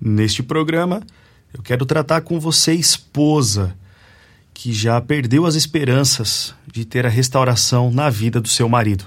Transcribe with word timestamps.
Neste 0.00 0.42
programa, 0.42 1.02
eu 1.52 1.62
quero 1.62 1.86
tratar 1.86 2.20
com 2.20 2.38
você, 2.38 2.74
esposa, 2.74 3.76
que 4.52 4.72
já 4.72 5.00
perdeu 5.00 5.46
as 5.46 5.54
esperanças 5.54 6.54
de 6.70 6.84
ter 6.84 7.06
a 7.06 7.10
restauração 7.10 7.90
na 7.90 8.10
vida 8.10 8.40
do 8.40 8.48
seu 8.48 8.68
marido. 8.68 9.04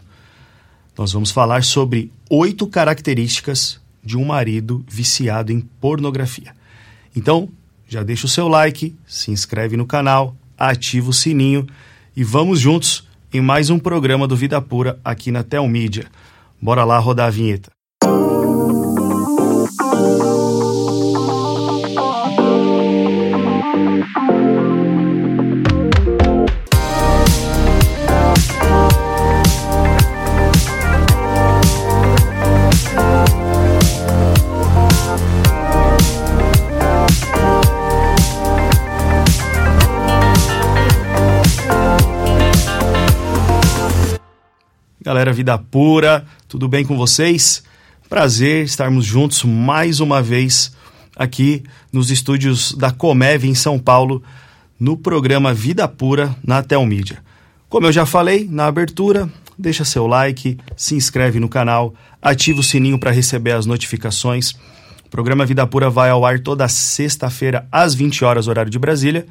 Nós 0.98 1.12
vamos 1.12 1.32
falar 1.32 1.64
sobre 1.64 2.12
oito 2.30 2.68
características 2.68 3.80
de 4.04 4.18
um 4.18 4.26
marido 4.26 4.84
viciado 4.88 5.52
em 5.52 5.60
pornografia. 5.60 6.56
Então, 7.16 7.50
já 7.88 8.04
deixa 8.04 8.26
o 8.26 8.30
seu 8.30 8.48
like, 8.48 8.96
se 9.08 9.32
inscreve 9.32 9.76
no 9.76 9.86
canal, 9.86 10.36
ativa 10.58 11.10
o 11.10 11.14
sininho 11.14 11.66
e 12.16 12.24
vamos 12.24 12.60
juntos 12.60 13.08
em 13.34 13.42
mais 13.42 13.70
um 13.70 13.80
programa 13.80 14.28
do 14.28 14.36
Vida 14.36 14.62
Pura 14.62 15.00
aqui 15.04 15.32
na 15.32 15.44
Telmídia. 15.44 16.06
Bora 16.62 16.84
lá 16.84 17.00
rodar 17.00 17.28
a 17.28 17.32
vinheta. 17.32 17.79
Galera 45.02 45.32
Vida 45.32 45.58
Pura, 45.58 46.26
tudo 46.46 46.68
bem 46.68 46.84
com 46.84 46.98
vocês? 46.98 47.64
Prazer 48.10 48.66
estarmos 48.66 49.06
juntos 49.06 49.46
mais 49.46 50.02
uma 50.02 50.22
vez 50.22 50.76
aqui 51.16 51.64
nos 51.90 52.12
estúdios 52.12 52.74
da 52.74 52.92
Comev 52.92 53.46
em 53.46 53.56
São 53.56 53.80
Paulo, 53.80 54.22
no 54.78 54.98
programa 54.98 55.54
Vida 55.54 55.88
Pura 55.88 56.36
na 56.46 56.62
Telmídia. 56.62 57.24
Como 57.70 57.88
eu 57.88 57.94
já 57.94 58.06
falei 58.06 58.46
na 58.52 58.66
abertura, 58.66 59.30
deixa 59.58 59.86
seu 59.86 60.06
like, 60.06 60.58
se 60.76 60.96
inscreve 60.96 61.40
no 61.40 61.48
canal, 61.48 61.96
ativa 62.22 62.60
o 62.60 62.64
sininho 62.64 63.00
para 63.00 63.12
receber 63.12 63.54
as 63.54 63.66
notificações. 63.66 64.52
O 65.06 65.10
programa 65.10 65.46
Vida 65.46 65.66
Pura 65.66 65.90
vai 65.90 66.10
ao 66.10 66.26
ar 66.26 66.42
toda 66.42 66.68
sexta-feira 66.68 67.66
às 67.72 67.96
20 67.96 68.26
horas 68.26 68.50
horário 68.50 68.70
de 68.70 68.78
Brasília 68.78 69.26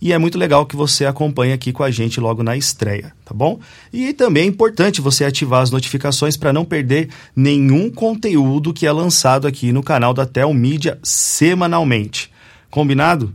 e 0.00 0.12
é 0.12 0.18
muito 0.18 0.38
legal 0.38 0.64
que 0.64 0.76
você 0.76 1.04
acompanhe 1.04 1.52
aqui 1.52 1.72
com 1.72 1.82
a 1.82 1.90
gente 1.90 2.20
logo 2.20 2.42
na 2.42 2.56
estreia, 2.56 3.12
tá 3.24 3.34
bom? 3.34 3.58
E 3.92 4.12
também 4.12 4.44
é 4.44 4.46
importante 4.46 5.00
você 5.00 5.24
ativar 5.24 5.60
as 5.60 5.72
notificações 5.72 6.36
para 6.36 6.52
não 6.52 6.64
perder 6.64 7.08
nenhum 7.34 7.90
conteúdo 7.90 8.72
que 8.72 8.86
é 8.86 8.92
lançado 8.92 9.46
aqui 9.46 9.72
no 9.72 9.82
canal 9.82 10.14
da 10.14 10.24
Tel 10.24 10.54
Mídia 10.54 10.98
semanalmente. 11.02 12.30
Combinado? 12.70 13.34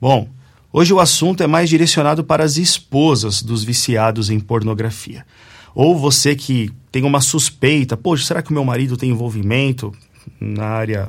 Bom, 0.00 0.28
hoje 0.72 0.92
o 0.92 1.00
assunto 1.00 1.42
é 1.42 1.46
mais 1.48 1.68
direcionado 1.68 2.22
para 2.22 2.44
as 2.44 2.56
esposas 2.56 3.42
dos 3.42 3.64
viciados 3.64 4.30
em 4.30 4.38
pornografia. 4.38 5.26
Ou 5.74 5.98
você 5.98 6.36
que 6.36 6.70
tem 6.92 7.02
uma 7.02 7.20
suspeita, 7.20 7.96
poxa, 7.96 8.24
será 8.24 8.42
que 8.42 8.50
o 8.50 8.54
meu 8.54 8.64
marido 8.64 8.96
tem 8.96 9.10
envolvimento 9.10 9.92
na 10.40 10.66
área 10.66 11.08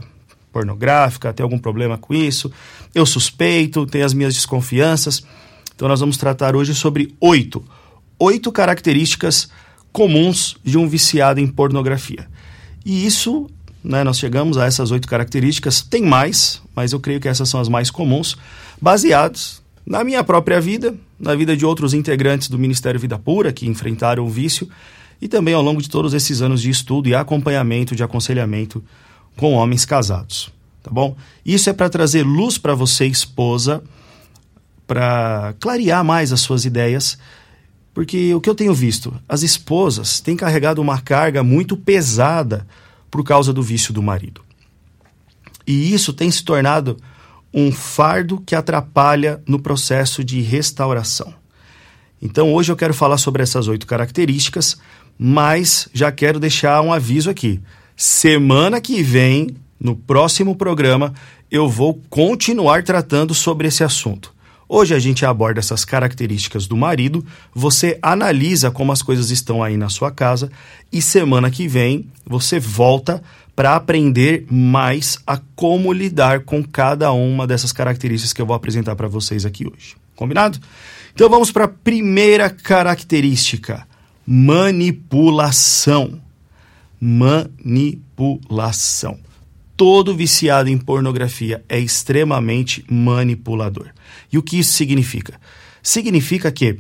pornográfica, 0.58 1.32
tem 1.32 1.44
algum 1.44 1.60
problema 1.60 2.00
com 2.00 2.16
isso, 2.16 2.52
eu 2.96 3.06
suspeito, 3.06 3.86
tenho 3.86 4.04
as 4.04 4.14
minhas 4.14 4.34
desconfianças. 4.34 5.24
Então 5.76 5.88
nós 5.88 6.00
vamos 6.00 6.18
tratar 6.18 6.56
hoje 6.56 6.74
sobre 6.74 7.14
oito, 7.22 7.64
oito 8.18 8.52
características 8.52 9.50
comuns 9.92 10.58
de 10.64 10.76
um 10.76 10.90
viciado 10.90 11.40
em 11.40 11.46
pornografia. 11.46 12.28
E 12.84 13.06
isso, 13.06 13.48
né, 13.84 14.04
nós 14.04 14.18
chegamos 14.18 14.58
a 14.58 14.66
essas 14.66 14.90
oito 14.90 15.08
características, 15.08 15.82
tem 15.82 16.02
mais, 16.02 16.60
mas 16.76 16.92
eu 16.92 17.00
creio 17.00 17.20
que 17.20 17.28
essas 17.28 17.48
são 17.48 17.60
as 17.60 17.70
mais 17.70 17.92
comuns, 17.92 18.36
baseados 18.82 19.62
na 19.86 20.04
minha 20.04 20.24
própria 20.24 20.60
vida, 20.60 20.96
na 21.20 21.36
vida 21.36 21.56
de 21.56 21.66
outros 21.66 21.94
integrantes 21.94 22.50
do 22.50 22.58
Ministério 22.58 23.00
Vida 23.00 23.20
Pura 23.20 23.54
que 23.54 23.68
enfrentaram 23.68 24.26
o 24.26 24.30
vício 24.30 24.68
e 25.22 25.28
também 25.28 25.54
ao 25.54 25.62
longo 25.62 25.84
de 25.84 25.90
todos 25.90 26.16
esses 26.16 26.42
anos 26.42 26.64
de 26.64 26.72
estudo 26.72 27.10
e 27.10 27.14
acompanhamento, 27.14 27.96
de 27.96 28.04
aconselhamento 28.04 28.84
com 29.38 29.54
homens 29.54 29.86
casados, 29.86 30.52
tá 30.84 30.92
bom? 30.92 31.16
Isso 31.46 31.70
é 31.70 31.74
para 31.74 31.90
trazer 31.90 32.24
luz 32.24 32.58
para 32.58 32.76
você, 32.76 33.06
esposa, 33.06 33.84
para 34.86 35.54
clarear 35.60 36.04
mais 36.04 36.34
as 36.34 36.42
suas 36.42 36.66
ideias, 36.66 37.18
porque 37.94 38.34
o 38.34 38.42
que 38.42 38.50
eu 38.50 38.56
tenho 38.56 38.74
visto, 38.74 39.14
as 39.28 39.44
esposas 39.44 40.20
têm 40.20 40.36
carregado 40.36 40.82
uma 40.82 41.00
carga 41.00 41.44
muito 41.44 41.78
pesada 41.78 42.68
por 43.10 43.24
causa 43.24 43.54
do 43.54 43.64
vício 43.64 43.94
do 43.94 44.04
marido. 44.04 44.42
E 45.66 45.94
isso 45.94 46.14
tem 46.14 46.32
se 46.32 46.44
tornado 46.44 46.98
um 47.54 47.72
fardo 47.72 48.42
que 48.46 48.56
atrapalha 48.56 49.42
no 49.48 49.60
processo 49.60 50.24
de 50.24 50.42
restauração. 50.42 51.34
Então 52.22 52.54
hoje 52.54 52.72
eu 52.72 52.76
quero 52.76 52.94
falar 52.94 53.18
sobre 53.18 53.44
essas 53.44 53.68
oito 53.68 53.86
características, 53.86 54.78
mas 55.18 55.90
já 55.94 56.12
quero 56.12 56.40
deixar 56.40 56.82
um 56.82 56.94
aviso 56.94 57.30
aqui. 57.30 57.60
Semana 58.00 58.80
que 58.80 59.02
vem, 59.02 59.56
no 59.80 59.96
próximo 59.96 60.56
programa, 60.56 61.16
eu 61.50 61.68
vou 61.68 62.00
continuar 62.12 62.84
tratando 62.84 63.34
sobre 63.34 63.70
esse 63.70 63.84
assunto. 63.84 64.36
Hoje 64.70 64.94
a 64.94 65.00
gente 65.00 65.26
aborda 65.26 65.60
essas 65.60 65.84
características 65.84 66.68
do 66.68 66.78
marido, 66.78 67.26
você 67.56 67.98
analisa 68.00 68.70
como 68.70 68.92
as 68.92 69.02
coisas 69.02 69.32
estão 69.32 69.64
aí 69.64 69.78
na 69.78 69.90
sua 69.90 70.12
casa 70.12 70.52
e 70.94 71.02
semana 71.02 71.50
que 71.50 71.68
vem 71.68 72.06
você 72.24 72.60
volta 72.60 73.20
para 73.56 73.76
aprender 73.76 74.46
mais 74.48 75.18
a 75.26 75.40
como 75.56 75.92
lidar 75.92 76.42
com 76.42 76.64
cada 76.64 77.12
uma 77.12 77.48
dessas 77.48 77.72
características 77.72 78.32
que 78.32 78.40
eu 78.40 78.46
vou 78.46 78.56
apresentar 78.56 78.96
para 78.96 79.08
vocês 79.08 79.44
aqui 79.44 79.66
hoje. 79.66 79.96
Combinado? 80.16 80.60
Então 81.16 81.28
vamos 81.32 81.52
para 81.52 81.64
a 81.64 81.68
primeira 81.68 82.48
característica: 82.48 83.88
manipulação 84.24 86.27
manipulação. 87.00 87.98
Todo 89.76 90.16
viciado 90.16 90.70
em 90.70 90.78
pornografia 90.78 91.64
é 91.70 91.80
extremamente 91.80 92.84
manipulador. 92.90 93.90
E 94.32 94.38
o 94.38 94.44
que 94.44 94.60
isso 94.60 94.74
significa? 94.74 95.40
Significa 95.84 96.52
que 96.52 96.80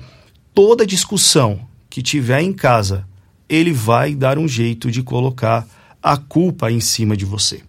toda 0.54 0.86
discussão 0.86 1.60
que 1.90 2.02
tiver 2.02 2.42
em 2.42 2.52
casa, 2.52 3.08
ele 3.48 3.72
vai 3.72 4.16
dar 4.16 4.38
um 4.38 4.48
jeito 4.48 4.90
de 4.90 5.04
colocar 5.04 5.68
a 6.02 6.18
culpa 6.18 6.72
em 6.72 6.80
cima 6.80 7.16
de 7.16 7.26
você. 7.26 7.62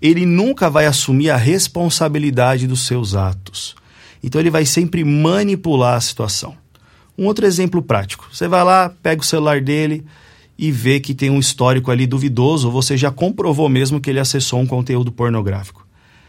Ele 0.00 0.24
nunca 0.24 0.70
vai 0.70 0.86
assumir 0.86 1.30
a 1.30 1.36
responsabilidade 1.36 2.66
dos 2.66 2.86
seus 2.86 3.14
atos. 3.14 3.74
Então 4.22 4.40
ele 4.40 4.50
vai 4.50 4.64
sempre 4.64 5.04
manipular 5.04 5.96
a 5.96 6.00
situação. 6.00 6.56
Um 7.18 7.26
outro 7.26 7.44
exemplo 7.44 7.82
prático: 7.82 8.28
você 8.32 8.48
vai 8.48 8.64
lá, 8.64 8.94
pega 9.02 9.20
o 9.20 9.24
celular 9.24 9.60
dele, 9.60 10.04
e 10.60 10.70
vê 10.70 11.00
que 11.00 11.14
tem 11.14 11.30
um 11.30 11.38
histórico 11.38 11.90
ali 11.90 12.06
duvidoso, 12.06 12.70
você 12.70 12.94
já 12.94 13.10
comprovou 13.10 13.66
mesmo 13.66 13.98
que 13.98 14.10
ele 14.10 14.20
acessou 14.20 14.60
um 14.60 14.66
conteúdo 14.66 15.10
pornográfico. 15.10 15.86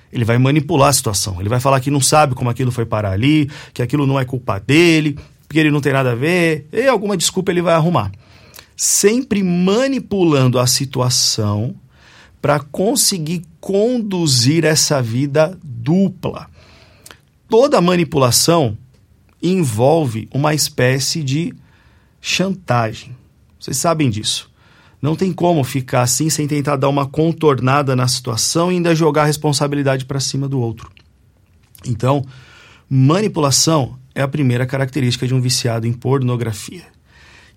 Ele 0.09 0.23
vai 0.23 0.37
manipular 0.37 0.87
a 0.87 0.93
situação. 0.93 1.35
Ele 1.41 1.49
vai 1.49 1.59
falar 1.59 1.81
que 1.81 1.91
não 1.91 1.99
sabe 1.99 2.33
como 2.33 2.49
aquilo 2.49 2.71
foi 2.71 2.85
parar 2.85 3.11
ali, 3.11 3.51
que 3.73 3.81
aquilo 3.81 4.07
não 4.07 4.17
é 4.17 4.23
culpa 4.23 4.57
dele, 4.57 5.19
que 5.49 5.59
ele 5.59 5.69
não 5.69 5.81
tem 5.81 5.91
nada 5.91 6.13
a 6.13 6.15
ver, 6.15 6.65
e 6.71 6.87
alguma 6.87 7.17
desculpa 7.17 7.51
ele 7.51 7.61
vai 7.61 7.73
arrumar. 7.73 8.09
Sempre 8.73 9.43
manipulando 9.43 10.59
a 10.59 10.65
situação 10.65 11.75
para 12.41 12.57
conseguir 12.57 13.41
conduzir 13.59 14.63
essa 14.63 15.01
vida 15.01 15.59
dupla. 15.61 16.49
Toda 17.49 17.81
manipulação 17.81 18.77
envolve 19.43 20.29
uma 20.33 20.53
espécie 20.53 21.21
de 21.21 21.53
chantagem. 22.21 23.19
Vocês 23.61 23.77
sabem 23.77 24.09
disso. 24.09 24.49
Não 24.99 25.15
tem 25.15 25.31
como 25.31 25.63
ficar 25.63 26.01
assim 26.01 26.31
sem 26.31 26.47
tentar 26.47 26.77
dar 26.77 26.89
uma 26.89 27.05
contornada 27.05 27.95
na 27.95 28.07
situação 28.07 28.71
e 28.71 28.75
ainda 28.75 28.95
jogar 28.95 29.21
a 29.21 29.25
responsabilidade 29.25 30.05
para 30.05 30.19
cima 30.19 30.47
do 30.47 30.59
outro. 30.59 30.91
Então, 31.85 32.25
manipulação 32.89 33.99
é 34.15 34.21
a 34.21 34.27
primeira 34.27 34.65
característica 34.65 35.27
de 35.27 35.33
um 35.35 35.39
viciado 35.39 35.85
em 35.85 35.93
pornografia. 35.93 36.83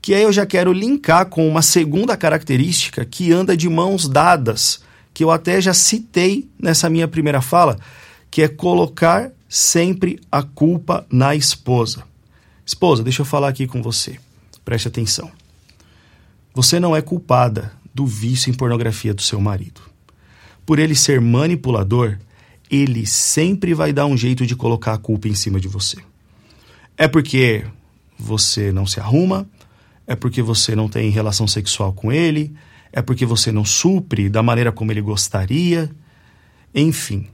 Que 0.02 0.12
aí 0.12 0.22
eu 0.22 0.32
já 0.32 0.44
quero 0.44 0.74
linkar 0.74 1.26
com 1.26 1.48
uma 1.48 1.62
segunda 1.62 2.16
característica 2.18 3.02
que 3.04 3.32
anda 3.32 3.56
de 3.56 3.68
mãos 3.70 4.06
dadas, 4.06 4.82
que 5.14 5.24
eu 5.24 5.30
até 5.30 5.58
já 5.58 5.72
citei 5.72 6.50
nessa 6.60 6.90
minha 6.90 7.08
primeira 7.08 7.40
fala, 7.40 7.78
que 8.30 8.42
é 8.42 8.48
colocar 8.48 9.30
sempre 9.48 10.20
a 10.30 10.42
culpa 10.42 11.06
na 11.10 11.34
esposa. 11.34 12.04
Esposa, 12.66 13.02
deixa 13.02 13.22
eu 13.22 13.26
falar 13.26 13.48
aqui 13.48 13.66
com 13.66 13.82
você. 13.82 14.18
Preste 14.64 14.88
atenção. 14.88 15.30
Você 16.54 16.78
não 16.78 16.94
é 16.94 17.02
culpada 17.02 17.72
do 17.92 18.06
vício 18.06 18.48
em 18.48 18.54
pornografia 18.54 19.12
do 19.12 19.20
seu 19.20 19.40
marido. 19.40 19.80
Por 20.64 20.78
ele 20.78 20.94
ser 20.94 21.20
manipulador, 21.20 22.16
ele 22.70 23.06
sempre 23.06 23.74
vai 23.74 23.92
dar 23.92 24.06
um 24.06 24.16
jeito 24.16 24.46
de 24.46 24.54
colocar 24.54 24.94
a 24.94 24.98
culpa 24.98 25.26
em 25.26 25.34
cima 25.34 25.58
de 25.58 25.66
você. 25.66 25.96
É 26.96 27.08
porque 27.08 27.64
você 28.16 28.70
não 28.70 28.86
se 28.86 29.00
arruma, 29.00 29.48
é 30.06 30.14
porque 30.14 30.40
você 30.40 30.76
não 30.76 30.88
tem 30.88 31.10
relação 31.10 31.48
sexual 31.48 31.92
com 31.92 32.12
ele, 32.12 32.54
é 32.92 33.02
porque 33.02 33.26
você 33.26 33.50
não 33.50 33.64
supre 33.64 34.28
da 34.28 34.42
maneira 34.42 34.70
como 34.70 34.92
ele 34.92 35.00
gostaria. 35.00 35.90
Enfim, 36.72 37.26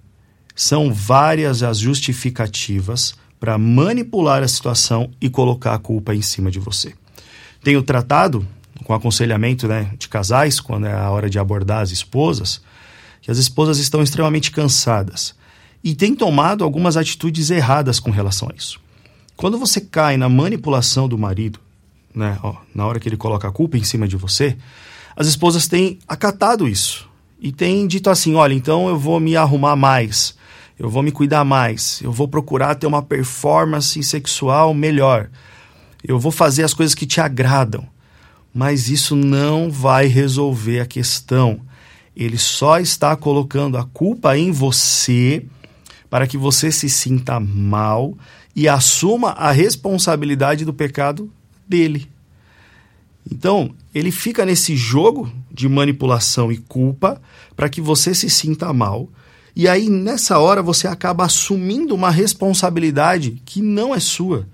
são 0.57 0.93
várias 0.93 1.63
as 1.63 1.79
justificativas 1.79 3.15
para 3.39 3.59
manipular 3.59 4.43
a 4.43 4.49
situação 4.49 5.11
e 5.21 5.29
colocar 5.29 5.75
a 5.75 5.79
culpa 5.79 6.15
em 6.15 6.23
cima 6.23 6.51
de 6.51 6.59
você. 6.59 6.95
Tenho 7.63 7.83
tratado 7.83 8.47
com 8.85 8.95
aconselhamento 8.95 9.69
né, 9.69 9.93
de 9.99 10.09
casais, 10.09 10.61
quando 10.61 10.87
é 10.87 10.93
a 10.93 11.11
hora 11.11 11.29
de 11.29 11.39
abordar 11.39 11.83
as 11.83 11.91
esposas, 11.91 12.61
que 13.21 13.31
as 13.31 13.39
esposas 13.39 13.79
estão 13.79 14.03
extremamente 14.03 14.51
cansadas 14.51 15.35
e 15.83 15.95
têm 15.95 16.15
tomado 16.15 16.65
algumas 16.65 16.97
atitudes 16.97 17.51
erradas 17.51 17.99
com 17.99 18.11
relação 18.11 18.49
a 18.51 18.57
isso. 18.57 18.81
Quando 19.37 19.59
você 19.59 19.81
cai 19.81 20.17
na 20.17 20.29
manipulação 20.29 21.09
do 21.09 21.17
marido, 21.17 21.59
né, 22.15 22.39
ó, 22.43 22.57
na 22.75 22.87
hora 22.87 23.01
que 23.01 23.09
ele 23.09 23.17
coloca 23.17 23.49
a 23.49 23.53
culpa 23.53 23.79
em 23.79 23.85
cima 23.85 24.07
de 24.07 24.17
você, 24.17 24.57
as 25.17 25.27
esposas 25.27 25.67
têm 25.67 25.99
acatado 26.07 26.69
isso 26.69 27.09
e 27.41 27.51
têm 27.53 27.87
dito 27.87 28.11
assim: 28.11 28.35
olha, 28.35 28.53
então 28.53 28.89
eu 28.89 28.99
vou 28.99 29.19
me 29.19 29.37
arrumar 29.37 29.77
mais, 29.77 30.35
eu 30.79 30.91
vou 30.91 31.03
me 31.03 31.11
cuidar 31.11 31.45
mais, 31.45 32.01
eu 32.03 32.13
vou 32.13 32.29
procurar 32.29 32.75
ter 32.75 32.87
uma 32.87 33.03
performance 33.03 34.03
sexual 34.03 34.75
melhor, 34.75 35.31
eu 36.07 36.19
vou 36.19 36.33
fazer 36.33 36.63
as 36.63 36.75
coisas 36.75 36.95
que 36.95 37.07
te 37.07 37.21
agradam. 37.21 37.87
Mas 38.53 38.89
isso 38.89 39.15
não 39.15 39.71
vai 39.71 40.07
resolver 40.07 40.81
a 40.81 40.87
questão. 40.87 41.61
Ele 42.17 42.37
só 42.37 42.79
está 42.79 43.15
colocando 43.17 43.79
a 43.79 43.85
culpa 43.85 44.37
em 44.37 44.51
você 44.51 45.45
para 46.09 46.27
que 46.27 46.37
você 46.37 46.73
se 46.73 46.91
sinta 46.91 47.39
mal 47.39 48.17
e 48.55 48.69
assuma 48.69 49.31
a 49.31 49.53
responsabilidade 49.53 50.65
do 50.65 50.75
pecado 50.75 51.31
dele. 51.69 52.09
Então, 53.31 53.73
ele 53.95 54.11
fica 54.11 54.45
nesse 54.45 54.75
jogo 54.77 55.31
de 55.51 55.69
manipulação 55.69 56.51
e 56.51 56.57
culpa 56.57 57.21
para 57.55 57.69
que 57.69 57.81
você 57.81 58.15
se 58.15 58.29
sinta 58.29 58.73
mal. 58.73 59.09
E 59.55 59.69
aí, 59.69 59.89
nessa 59.89 60.39
hora, 60.39 60.63
você 60.63 60.89
acaba 60.89 61.25
assumindo 61.25 61.95
uma 61.95 62.11
responsabilidade 62.11 63.41
que 63.45 63.63
não 63.63 63.95
é 63.95 64.01
sua, 64.01 64.49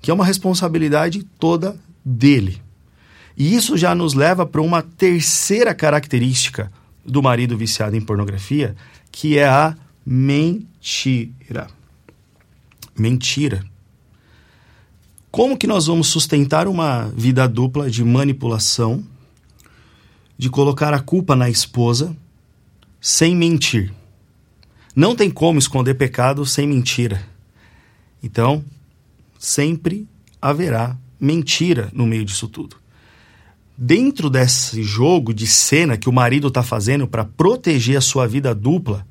que 0.00 0.10
é 0.10 0.14
uma 0.14 0.24
responsabilidade 0.24 1.22
toda 1.38 1.78
dele. 2.04 2.65
E 3.36 3.54
isso 3.54 3.76
já 3.76 3.94
nos 3.94 4.14
leva 4.14 4.46
para 4.46 4.62
uma 4.62 4.82
terceira 4.82 5.74
característica 5.74 6.72
do 7.04 7.22
marido 7.22 7.56
viciado 7.56 7.96
em 7.96 8.00
pornografia, 8.00 8.74
que 9.12 9.38
é 9.38 9.46
a 9.46 9.76
mentira 10.04 11.68
mentira. 12.98 13.64
Como 15.30 15.56
que 15.56 15.66
nós 15.66 15.86
vamos 15.86 16.08
sustentar 16.08 16.66
uma 16.66 17.12
vida 17.14 17.46
dupla 17.46 17.90
de 17.90 18.02
manipulação, 18.02 19.04
de 20.38 20.48
colocar 20.48 20.94
a 20.94 21.00
culpa 21.00 21.36
na 21.36 21.50
esposa, 21.50 22.16
sem 23.00 23.36
mentir? 23.36 23.92
Não 24.94 25.14
tem 25.14 25.30
como 25.30 25.58
esconder 25.58 25.94
pecado 25.94 26.46
sem 26.46 26.66
mentira. 26.66 27.22
Então, 28.22 28.64
sempre 29.38 30.08
haverá 30.40 30.96
mentira 31.20 31.90
no 31.92 32.06
meio 32.06 32.24
disso 32.24 32.48
tudo. 32.48 32.76
Dentro 33.78 34.30
desse 34.30 34.82
jogo 34.82 35.34
de 35.34 35.46
cena 35.46 35.98
que 35.98 36.08
o 36.08 36.12
marido 36.12 36.48
está 36.48 36.62
fazendo 36.62 37.06
para 37.06 37.24
proteger 37.24 37.98
a 37.98 38.00
sua 38.00 38.26
vida 38.26 38.54
dupla, 38.54 39.06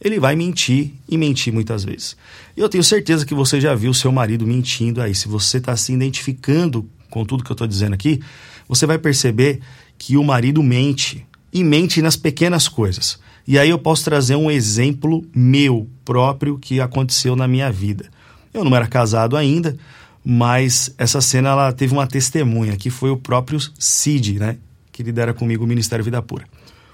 ele 0.00 0.18
vai 0.18 0.34
mentir 0.34 0.92
e 1.08 1.18
mentir 1.18 1.52
muitas 1.52 1.84
vezes. 1.84 2.16
Eu 2.56 2.68
tenho 2.68 2.82
certeza 2.82 3.26
que 3.26 3.34
você 3.34 3.60
já 3.60 3.74
viu 3.74 3.92
seu 3.92 4.10
marido 4.10 4.46
mentindo 4.46 5.02
aí. 5.02 5.14
Se 5.14 5.28
você 5.28 5.58
está 5.58 5.76
se 5.76 5.92
identificando 5.92 6.88
com 7.10 7.24
tudo 7.24 7.44
que 7.44 7.50
eu 7.50 7.54
estou 7.54 7.66
dizendo 7.66 7.92
aqui, 7.92 8.20
você 8.66 8.86
vai 8.86 8.98
perceber 8.98 9.60
que 9.98 10.16
o 10.16 10.24
marido 10.24 10.62
mente 10.62 11.26
e 11.52 11.62
mente 11.62 12.00
nas 12.00 12.16
pequenas 12.16 12.68
coisas. 12.68 13.18
E 13.46 13.58
aí 13.58 13.70
eu 13.70 13.78
posso 13.78 14.04
trazer 14.04 14.34
um 14.34 14.50
exemplo 14.50 15.24
meu 15.34 15.88
próprio 16.04 16.58
que 16.58 16.80
aconteceu 16.80 17.36
na 17.36 17.46
minha 17.46 17.70
vida. 17.70 18.10
Eu 18.52 18.64
não 18.64 18.74
era 18.74 18.86
casado 18.86 19.36
ainda, 19.36 19.76
mas 20.28 20.92
essa 20.98 21.20
cena 21.20 21.50
ela 21.50 21.72
teve 21.72 21.92
uma 21.92 22.04
testemunha, 22.04 22.76
que 22.76 22.90
foi 22.90 23.10
o 23.10 23.16
próprio 23.16 23.60
Cid, 23.78 24.40
né? 24.40 24.58
Que 24.90 25.04
lidera 25.04 25.32
comigo 25.32 25.62
o 25.62 25.68
Ministério 25.68 26.04
Vida 26.04 26.20
Pura. 26.20 26.44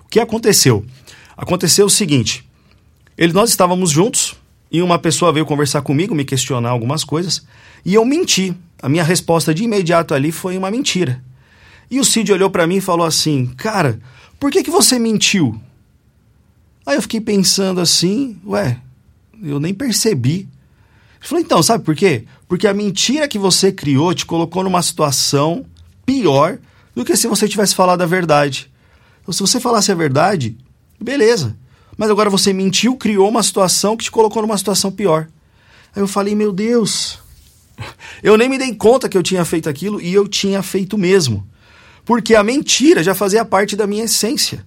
O 0.04 0.08
que 0.10 0.20
aconteceu? 0.20 0.84
Aconteceu 1.34 1.86
o 1.86 1.90
seguinte: 1.90 2.46
ele, 3.16 3.32
nós 3.32 3.48
estávamos 3.48 3.88
juntos 3.90 4.36
e 4.70 4.82
uma 4.82 4.98
pessoa 4.98 5.32
veio 5.32 5.46
conversar 5.46 5.80
comigo, 5.80 6.14
me 6.14 6.26
questionar 6.26 6.68
algumas 6.68 7.04
coisas, 7.04 7.46
e 7.86 7.94
eu 7.94 8.04
menti. 8.04 8.54
A 8.82 8.88
minha 8.88 9.04
resposta 9.04 9.54
de 9.54 9.64
imediato 9.64 10.12
ali 10.12 10.30
foi 10.30 10.58
uma 10.58 10.70
mentira. 10.70 11.24
E 11.90 12.00
o 12.00 12.04
Cid 12.04 12.32
olhou 12.32 12.50
para 12.50 12.66
mim 12.66 12.76
e 12.76 12.80
falou 12.82 13.06
assim: 13.06 13.46
Cara, 13.56 13.98
por 14.38 14.50
que, 14.50 14.62
que 14.62 14.70
você 14.70 14.98
mentiu? 14.98 15.58
Aí 16.84 16.96
eu 16.96 17.02
fiquei 17.02 17.20
pensando 17.20 17.80
assim: 17.80 18.38
Ué, 18.44 18.78
eu 19.42 19.58
nem 19.58 19.72
percebi. 19.72 20.46
Ele 21.22 21.28
falou: 21.28 21.44
Então, 21.44 21.62
sabe 21.62 21.84
por 21.84 21.94
quê? 21.94 22.24
Porque 22.48 22.66
a 22.66 22.74
mentira 22.74 23.28
que 23.28 23.38
você 23.38 23.70
criou 23.70 24.12
te 24.12 24.26
colocou 24.26 24.64
numa 24.64 24.82
situação 24.82 25.64
pior 26.04 26.58
do 26.94 27.04
que 27.04 27.16
se 27.16 27.28
você 27.28 27.48
tivesse 27.48 27.74
falado 27.74 28.02
a 28.02 28.06
verdade. 28.06 28.70
Então, 29.22 29.32
se 29.32 29.40
você 29.40 29.60
falasse 29.60 29.92
a 29.92 29.94
verdade, 29.94 30.56
beleza. 31.00 31.56
Mas 31.96 32.10
agora 32.10 32.28
você 32.28 32.52
mentiu, 32.52 32.96
criou 32.96 33.28
uma 33.28 33.42
situação 33.42 33.96
que 33.96 34.04
te 34.04 34.10
colocou 34.10 34.42
numa 34.42 34.58
situação 34.58 34.90
pior. 34.90 35.28
Aí 35.94 36.02
eu 36.02 36.08
falei, 36.08 36.34
meu 36.34 36.52
Deus, 36.52 37.18
eu 38.22 38.36
nem 38.36 38.48
me 38.48 38.58
dei 38.58 38.74
conta 38.74 39.08
que 39.08 39.16
eu 39.16 39.22
tinha 39.22 39.44
feito 39.44 39.68
aquilo 39.68 40.00
e 40.00 40.12
eu 40.12 40.26
tinha 40.26 40.62
feito 40.62 40.98
mesmo. 40.98 41.46
Porque 42.04 42.34
a 42.34 42.42
mentira 42.42 43.02
já 43.02 43.14
fazia 43.14 43.44
parte 43.44 43.76
da 43.76 43.86
minha 43.86 44.04
essência. 44.04 44.66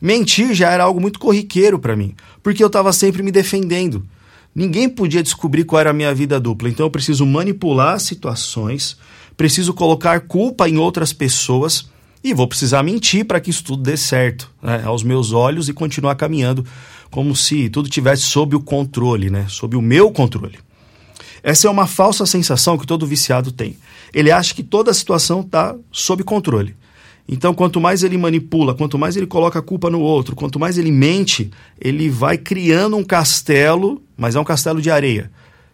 Mentir 0.00 0.54
já 0.54 0.70
era 0.70 0.84
algo 0.84 1.00
muito 1.00 1.18
corriqueiro 1.18 1.78
para 1.78 1.94
mim, 1.94 2.14
porque 2.42 2.62
eu 2.62 2.68
estava 2.68 2.90
sempre 2.92 3.22
me 3.22 3.30
defendendo. 3.30 4.06
Ninguém 4.54 4.88
podia 4.88 5.22
descobrir 5.22 5.64
qual 5.64 5.80
era 5.80 5.90
a 5.90 5.94
minha 5.94 6.14
vida 6.14 6.40
dupla, 6.40 6.68
então 6.68 6.86
eu 6.86 6.90
preciso 6.90 7.24
manipular 7.24 8.00
situações, 8.00 8.96
preciso 9.36 9.72
colocar 9.72 10.20
culpa 10.20 10.68
em 10.68 10.76
outras 10.76 11.12
pessoas 11.12 11.88
e 12.22 12.34
vou 12.34 12.46
precisar 12.46 12.82
mentir 12.82 13.24
para 13.24 13.40
que 13.40 13.50
isso 13.50 13.64
tudo 13.64 13.82
dê 13.82 13.96
certo 13.96 14.50
né, 14.62 14.82
aos 14.84 15.02
meus 15.02 15.32
olhos 15.32 15.68
e 15.68 15.72
continuar 15.72 16.14
caminhando 16.16 16.66
como 17.10 17.34
se 17.34 17.68
tudo 17.68 17.88
tivesse 17.88 18.22
sob 18.22 18.54
o 18.54 18.60
controle, 18.60 19.30
né, 19.30 19.46
sob 19.48 19.76
o 19.76 19.82
meu 19.82 20.10
controle. 20.10 20.58
Essa 21.42 21.68
é 21.68 21.70
uma 21.70 21.86
falsa 21.86 22.26
sensação 22.26 22.76
que 22.76 22.86
todo 22.86 23.06
viciado 23.06 23.50
tem. 23.50 23.76
Ele 24.12 24.30
acha 24.30 24.54
que 24.54 24.62
toda 24.62 24.90
a 24.90 24.94
situação 24.94 25.40
está 25.40 25.74
sob 25.90 26.22
controle. 26.22 26.76
Então, 27.32 27.54
quanto 27.54 27.80
mais 27.80 28.02
ele 28.02 28.18
manipula, 28.18 28.74
quanto 28.74 28.98
mais 28.98 29.16
ele 29.16 29.26
coloca 29.26 29.60
a 29.60 29.62
culpa 29.62 29.88
no 29.88 30.00
outro, 30.00 30.34
quanto 30.34 30.58
mais 30.58 30.76
ele 30.76 30.90
mente, 30.90 31.50
ele 31.80 32.10
vai 32.10 32.36
criando 32.36 32.96
um 32.96 33.04
castelo, 33.04 34.02
mas 34.16 34.34
é 34.34 34.40
um 34.40 34.44
castelo 34.44 34.82
de 34.82 34.90
areia, 34.90 35.30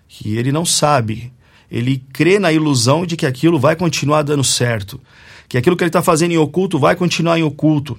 que 0.06 0.36
ele 0.36 0.52
não 0.52 0.66
sabe. 0.66 1.32
Ele 1.70 2.04
crê 2.12 2.38
na 2.38 2.52
ilusão 2.52 3.06
de 3.06 3.16
que 3.16 3.24
aquilo 3.24 3.58
vai 3.58 3.74
continuar 3.74 4.22
dando 4.22 4.44
certo 4.44 5.00
que 5.48 5.56
aquilo 5.56 5.76
que 5.76 5.84
ele 5.84 5.88
está 5.88 6.02
fazendo 6.02 6.32
em 6.32 6.38
oculto 6.38 6.78
vai 6.78 6.96
continuar 6.96 7.38
em 7.38 7.42
oculto, 7.42 7.96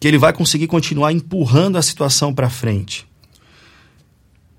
que 0.00 0.06
ele 0.06 0.18
vai 0.18 0.32
conseguir 0.32 0.66
continuar 0.66 1.12
empurrando 1.12 1.76
a 1.76 1.82
situação 1.82 2.34
para 2.34 2.50
frente. 2.50 3.06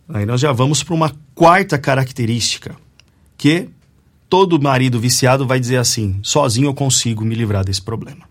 Aí 0.07 0.25
nós 0.25 0.41
já 0.41 0.51
vamos 0.51 0.83
para 0.83 0.95
uma 0.95 1.15
quarta 1.35 1.77
característica, 1.77 2.75
que 3.37 3.69
todo 4.29 4.61
marido 4.61 4.99
viciado 4.99 5.47
vai 5.47 5.59
dizer 5.59 5.77
assim: 5.77 6.19
sozinho 6.21 6.67
eu 6.67 6.73
consigo 6.73 7.25
me 7.25 7.35
livrar 7.35 7.65
desse 7.65 7.81
problema. 7.81 8.29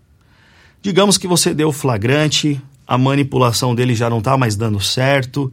Digamos 0.81 1.17
que 1.17 1.27
você 1.27 1.53
deu 1.53 1.73
flagrante, 1.73 2.59
a 2.87 2.97
manipulação 2.97 3.75
dele 3.75 3.93
já 3.93 4.09
não 4.09 4.19
está 4.19 4.37
mais 4.37 4.55
dando 4.55 4.79
certo, 4.79 5.51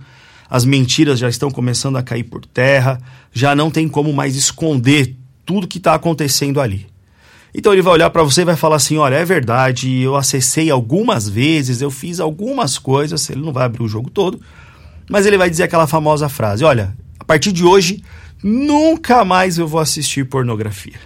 as 0.49 0.65
mentiras 0.65 1.19
já 1.19 1.29
estão 1.29 1.51
começando 1.51 1.97
a 1.97 2.03
cair 2.03 2.23
por 2.23 2.47
terra, 2.47 3.01
já 3.33 3.55
não 3.55 3.71
tem 3.71 3.89
como 3.89 4.13
mais 4.13 4.37
esconder 4.37 5.17
tudo 5.45 5.67
que 5.67 5.79
está 5.79 5.95
acontecendo 5.95 6.61
ali. 6.61 6.87
Então 7.53 7.73
ele 7.73 7.83
vai 7.83 7.95
olhar 7.95 8.11
para 8.11 8.23
você 8.23 8.43
e 8.43 8.45
vai 8.45 8.55
falar 8.55 8.77
assim: 8.77 8.99
olha, 8.99 9.17
é 9.17 9.25
verdade, 9.25 10.01
eu 10.01 10.15
acessei 10.15 10.71
algumas 10.71 11.29
vezes, 11.29 11.81
eu 11.81 11.91
fiz 11.91 12.21
algumas 12.21 12.79
coisas. 12.79 13.29
Ele 13.29 13.41
não 13.41 13.53
vai 13.53 13.65
abrir 13.65 13.83
o 13.83 13.89
jogo 13.89 14.11
todo, 14.11 14.41
mas 15.11 15.27
ele 15.27 15.37
vai 15.37 15.51
dizer 15.51 15.65
aquela 15.65 15.89
famosa 15.89 16.29
frase: 16.29 16.63
olha, 16.63 16.97
a 17.19 17.25
partir 17.25 17.51
de 17.51 17.65
hoje, 17.65 18.03
nunca 18.43 19.25
mais 19.25 19.59
eu 19.59 19.67
vou 19.67 19.81
assistir 19.81 20.29
pornografia. 20.29 20.99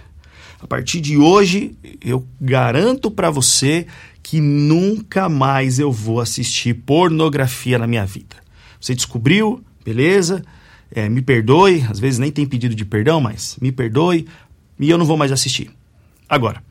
A 0.61 0.67
partir 0.67 1.01
de 1.01 1.17
hoje, 1.17 1.75
eu 2.03 2.25
garanto 2.39 3.09
para 3.09 3.29
você 3.31 3.87
que 4.21 4.39
nunca 4.39 5.27
mais 5.27 5.79
eu 5.79 5.91
vou 5.91 6.19
assistir 6.19 6.75
pornografia 6.75 7.79
na 7.79 7.87
minha 7.87 8.05
vida. 8.05 8.35
Você 8.79 8.93
descobriu, 8.93 9.63
beleza? 9.83 10.43
É, 10.91 11.09
me 11.09 11.21
perdoe, 11.21 11.85
às 11.89 11.99
vezes 11.99 12.19
nem 12.19 12.31
tem 12.31 12.45
pedido 12.45 12.75
de 12.75 12.85
perdão, 12.85 13.19
mas 13.21 13.57
me 13.61 13.71
perdoe 13.71 14.27
e 14.79 14.89
eu 14.89 14.97
não 14.97 15.05
vou 15.05 15.17
mais 15.17 15.31
assistir. 15.31 15.71
Agora, 16.27 16.61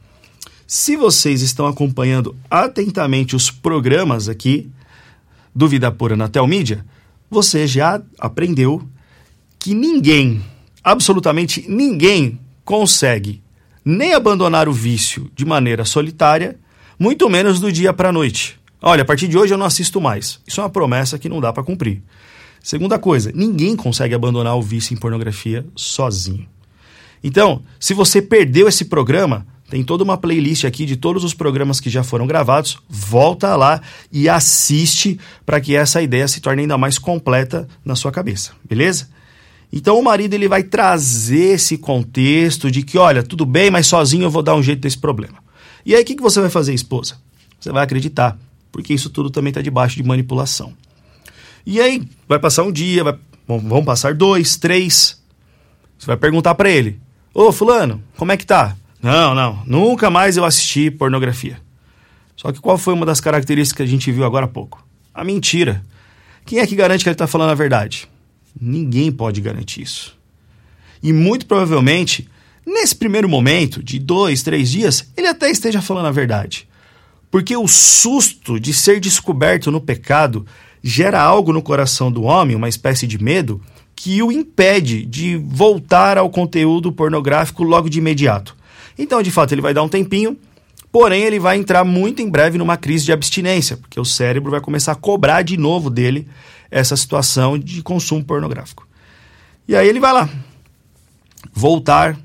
se 0.67 0.97
vocês 0.97 1.43
estão 1.43 1.67
acompanhando 1.67 2.37
atentamente 2.49 3.35
os 3.35 3.50
programas 3.50 4.29
aqui 4.29 4.71
do 5.55 5.67
Vida 5.67 5.90
Pura 5.90 6.17
na 6.17 6.29
Telmídia, 6.29 6.85
você 7.31 7.67
já 7.67 8.00
aprendeu 8.19 8.87
que 9.59 9.75
ninguém, 9.75 10.43
absolutamente 10.82 11.64
ninguém, 11.68 12.38
consegue 12.64 13.42
nem 13.84 14.14
abandonar 14.14 14.68
o 14.68 14.72
vício 14.72 15.30
de 15.34 15.44
maneira 15.44 15.84
solitária, 15.84 16.58
muito 16.99 17.28
menos 17.28 17.60
do 17.60 17.72
dia 17.72 17.92
para 17.92 18.10
a 18.10 18.12
noite. 18.12 18.60
Olha, 18.82 19.02
a 19.02 19.04
partir 19.04 19.28
de 19.28 19.37
hoje 19.37 19.52
eu 19.52 19.58
não 19.58 19.66
assisto 19.66 20.00
mais. 20.00 20.40
Isso 20.46 20.60
é 20.60 20.64
uma 20.64 20.70
promessa 20.70 21.18
que 21.18 21.28
não 21.28 21.40
dá 21.40 21.52
para 21.52 21.62
cumprir. 21.62 22.02
Segunda 22.62 22.99
coisa, 22.99 23.32
ninguém 23.34 23.75
consegue 23.75 24.14
abandonar 24.14 24.56
o 24.56 24.62
vício 24.62 24.94
em 24.94 24.96
pornografia 24.96 25.66
sozinho. 25.75 26.46
Então, 27.22 27.62
se 27.78 27.94
você 27.94 28.20
perdeu 28.22 28.68
esse 28.68 28.87
programa, 28.87 29.46
tem 29.68 29.84
toda 29.84 30.02
uma 30.02 30.16
playlist 30.16 30.64
aqui 30.64 30.84
de 30.84 30.96
todos 30.96 31.22
os 31.22 31.32
programas 31.32 31.80
que 31.80 31.88
já 31.88 32.02
foram 32.02 32.26
gravados. 32.26 32.78
Volta 32.88 33.54
lá 33.56 33.80
e 34.10 34.28
assiste 34.28 35.18
para 35.46 35.60
que 35.60 35.76
essa 35.76 36.02
ideia 36.02 36.26
se 36.26 36.40
torne 36.40 36.62
ainda 36.62 36.76
mais 36.76 36.99
completa 36.99 37.68
na 37.84 37.94
sua 37.94 38.10
cabeça, 38.10 38.52
beleza? 38.68 39.08
Então 39.72 39.98
o 39.98 40.02
marido 40.02 40.34
ele 40.34 40.48
vai 40.48 40.62
trazer 40.62 41.54
esse 41.54 41.78
contexto 41.78 42.70
de 42.70 42.82
que, 42.82 42.98
olha, 42.98 43.22
tudo 43.22 43.46
bem, 43.46 43.70
mas 43.70 43.86
sozinho 43.86 44.24
eu 44.24 44.30
vou 44.30 44.42
dar 44.42 44.54
um 44.56 44.62
jeito 44.62 44.80
desse 44.80 44.98
problema. 44.98 45.38
E 45.86 45.94
aí 45.94 46.02
o 46.02 46.04
que, 46.04 46.16
que 46.16 46.22
você 46.22 46.40
vai 46.40 46.50
fazer, 46.50 46.74
esposa? 46.74 47.16
Você 47.58 47.70
vai 47.70 47.84
acreditar, 47.84 48.38
porque 48.72 48.92
isso 48.92 49.10
tudo 49.10 49.30
também 49.30 49.50
está 49.50 49.62
debaixo 49.62 49.96
de 49.96 50.02
manipulação. 50.02 50.72
E 51.64 51.80
aí 51.80 52.02
vai 52.28 52.38
passar 52.38 52.64
um 52.64 52.72
dia, 52.72 53.04
vai, 53.04 53.16
vão 53.46 53.84
passar 53.84 54.14
dois, 54.14 54.56
três. 54.56 55.22
Você 55.98 56.06
vai 56.06 56.16
perguntar 56.16 56.54
para 56.54 56.70
ele: 56.70 56.98
Ô, 57.32 57.52
Fulano, 57.52 58.02
como 58.16 58.32
é 58.32 58.36
que 58.36 58.46
tá? 58.46 58.76
Não, 59.02 59.34
não, 59.34 59.62
nunca 59.66 60.10
mais 60.10 60.36
eu 60.36 60.44
assisti 60.44 60.90
pornografia. 60.90 61.58
Só 62.36 62.50
que 62.52 62.60
qual 62.60 62.78
foi 62.78 62.94
uma 62.94 63.06
das 63.06 63.20
características 63.20 63.76
que 63.76 63.82
a 63.82 63.86
gente 63.86 64.10
viu 64.10 64.24
agora 64.24 64.46
há 64.46 64.48
pouco? 64.48 64.84
A 65.14 65.22
mentira. 65.22 65.84
Quem 66.46 66.58
é 66.58 66.66
que 66.66 66.74
garante 66.74 67.04
que 67.04 67.08
ele 67.08 67.14
está 67.14 67.26
falando 67.26 67.50
a 67.50 67.54
verdade? 67.54 68.08
Ninguém 68.59 69.11
pode 69.12 69.40
garantir 69.40 69.83
isso. 69.83 70.16
E 71.02 71.12
muito 71.12 71.47
provavelmente, 71.47 72.28
nesse 72.66 72.95
primeiro 72.95 73.28
momento, 73.28 73.83
de 73.83 73.99
dois, 73.99 74.42
três 74.42 74.71
dias, 74.71 75.11
ele 75.16 75.26
até 75.26 75.50
esteja 75.50 75.83
falando 75.83 76.07
a 76.07 76.12
verdade. 76.12 76.69
Porque 77.30 77.57
o 77.57 77.69
susto 77.69 78.59
de 78.59 78.73
ser 78.75 79.00
descoberto 79.00 79.71
no 79.71 79.80
pecado 79.80 80.45
gera 80.83 81.21
algo 81.21 81.52
no 81.52 81.62
coração 81.62 82.11
do 82.11 82.23
homem, 82.23 82.57
uma 82.57 82.69
espécie 82.69 83.07
de 83.07 83.23
medo, 83.23 83.61
que 83.95 84.23
o 84.23 84.33
impede 84.33 85.04
de 85.04 85.37
voltar 85.37 86.16
ao 86.16 86.30
conteúdo 86.30 86.90
pornográfico 86.90 87.62
logo 87.62 87.88
de 87.88 87.99
imediato. 87.99 88.57
Então, 88.99 89.23
de 89.23 89.30
fato, 89.30 89.52
ele 89.52 89.61
vai 89.61 89.75
dar 89.75 89.83
um 89.83 89.88
tempinho, 89.88 90.37
porém, 90.90 91.23
ele 91.23 91.38
vai 91.38 91.57
entrar 91.57 91.85
muito 91.85 92.23
em 92.23 92.28
breve 92.28 92.59
numa 92.59 92.76
crise 92.76 93.04
de 93.04 93.12
abstinência, 93.12 93.76
porque 93.76 94.00
o 94.00 94.04
cérebro 94.04 94.50
vai 94.50 94.61
começar 94.61 94.92
a 94.92 94.97
cobrar 94.97 95.42
de 95.42 95.57
novo 95.57 95.90
dele 95.90 96.26
essa 96.70 96.96
situação 96.96 97.58
de 97.58 97.82
consumo 97.82 98.24
pornográfico. 98.24 98.86
E 99.66 99.74
aí 99.74 99.88
ele 99.88 100.00
vai 100.00 100.12
lá, 100.12 100.28
voltar 101.52 102.18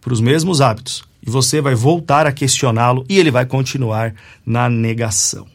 para 0.00 0.12
os 0.12 0.20
mesmos 0.20 0.60
hábitos. 0.60 1.04
E 1.26 1.30
você 1.30 1.60
vai 1.60 1.74
voltar 1.74 2.26
a 2.26 2.32
questioná-lo 2.32 3.04
e 3.08 3.18
ele 3.18 3.30
vai 3.30 3.44
continuar 3.44 4.14
na 4.44 4.68
negação. 4.68 5.46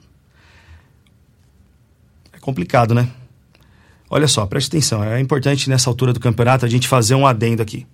É 2.34 2.40
complicado, 2.40 2.94
né? 2.94 3.10
Olha 4.10 4.28
só, 4.28 4.46
preste 4.46 4.68
atenção. 4.68 5.02
É 5.02 5.22
importante 5.22 5.70
nessa 5.70 5.90
altura 5.90 6.12
do 6.12 6.20
campeonato 6.20 6.66
a 6.66 6.70
gente 6.70 6.90
fazer 6.90 7.16
um 7.16 7.26
adendo 7.26 7.62
aqui. 7.62 7.88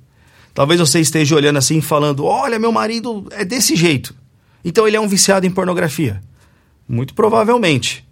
Talvez 0.51 0.79
você 0.79 0.99
esteja 0.99 1.35
olhando 1.35 1.57
assim 1.57 1.79
falando: 1.79 2.25
Olha, 2.25 2.57
meu 2.57 2.71
marido 2.71 3.27
é 3.29 3.45
desse 3.45 3.75
jeito. 3.75 4.15
Então 4.65 4.87
ele 4.87 4.97
é 4.97 4.99
um 4.99 5.07
viciado 5.07 5.45
em 5.45 5.51
pornografia. 5.51 6.19
Muito 6.89 7.13
provavelmente. 7.13 8.06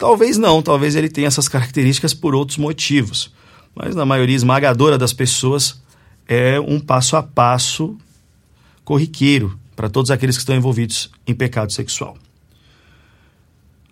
Talvez 0.00 0.38
não, 0.38 0.62
talvez 0.62 0.96
ele 0.96 1.10
tenha 1.10 1.26
essas 1.26 1.46
características 1.46 2.14
por 2.14 2.34
outros 2.34 2.56
motivos. 2.56 3.34
Mas 3.74 3.94
na 3.94 4.06
maioria 4.06 4.34
esmagadora 4.34 4.96
das 4.96 5.12
pessoas 5.12 5.78
é 6.26 6.58
um 6.58 6.80
passo 6.80 7.16
a 7.16 7.22
passo 7.22 7.98
corriqueiro 8.82 9.60
para 9.76 9.90
todos 9.90 10.10
aqueles 10.10 10.36
que 10.36 10.40
estão 10.40 10.56
envolvidos 10.56 11.10
em 11.26 11.34
pecado 11.34 11.70
sexual. 11.70 12.16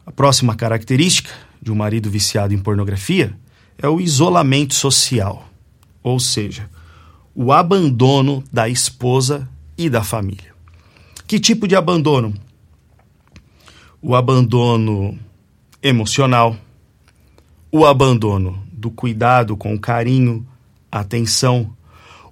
A 0.06 0.10
próxima 0.10 0.56
característica 0.56 1.30
de 1.60 1.70
um 1.70 1.74
marido 1.74 2.08
viciado 2.08 2.54
em 2.54 2.58
pornografia 2.58 3.38
é 3.76 3.86
o 3.86 4.00
isolamento 4.00 4.72
social. 4.72 5.46
Ou 6.02 6.18
seja, 6.18 6.70
o 7.34 7.52
abandono 7.52 8.42
da 8.50 8.66
esposa 8.66 9.46
e 9.76 9.90
da 9.90 10.02
família. 10.02 10.54
Que 11.26 11.38
tipo 11.38 11.68
de 11.68 11.76
abandono? 11.76 12.32
O 14.00 14.16
abandono 14.16 15.27
emocional, 15.82 16.56
o 17.70 17.86
abandono 17.86 18.62
do 18.72 18.90
cuidado 18.90 19.56
com 19.56 19.78
carinho, 19.78 20.46
atenção, 20.90 21.70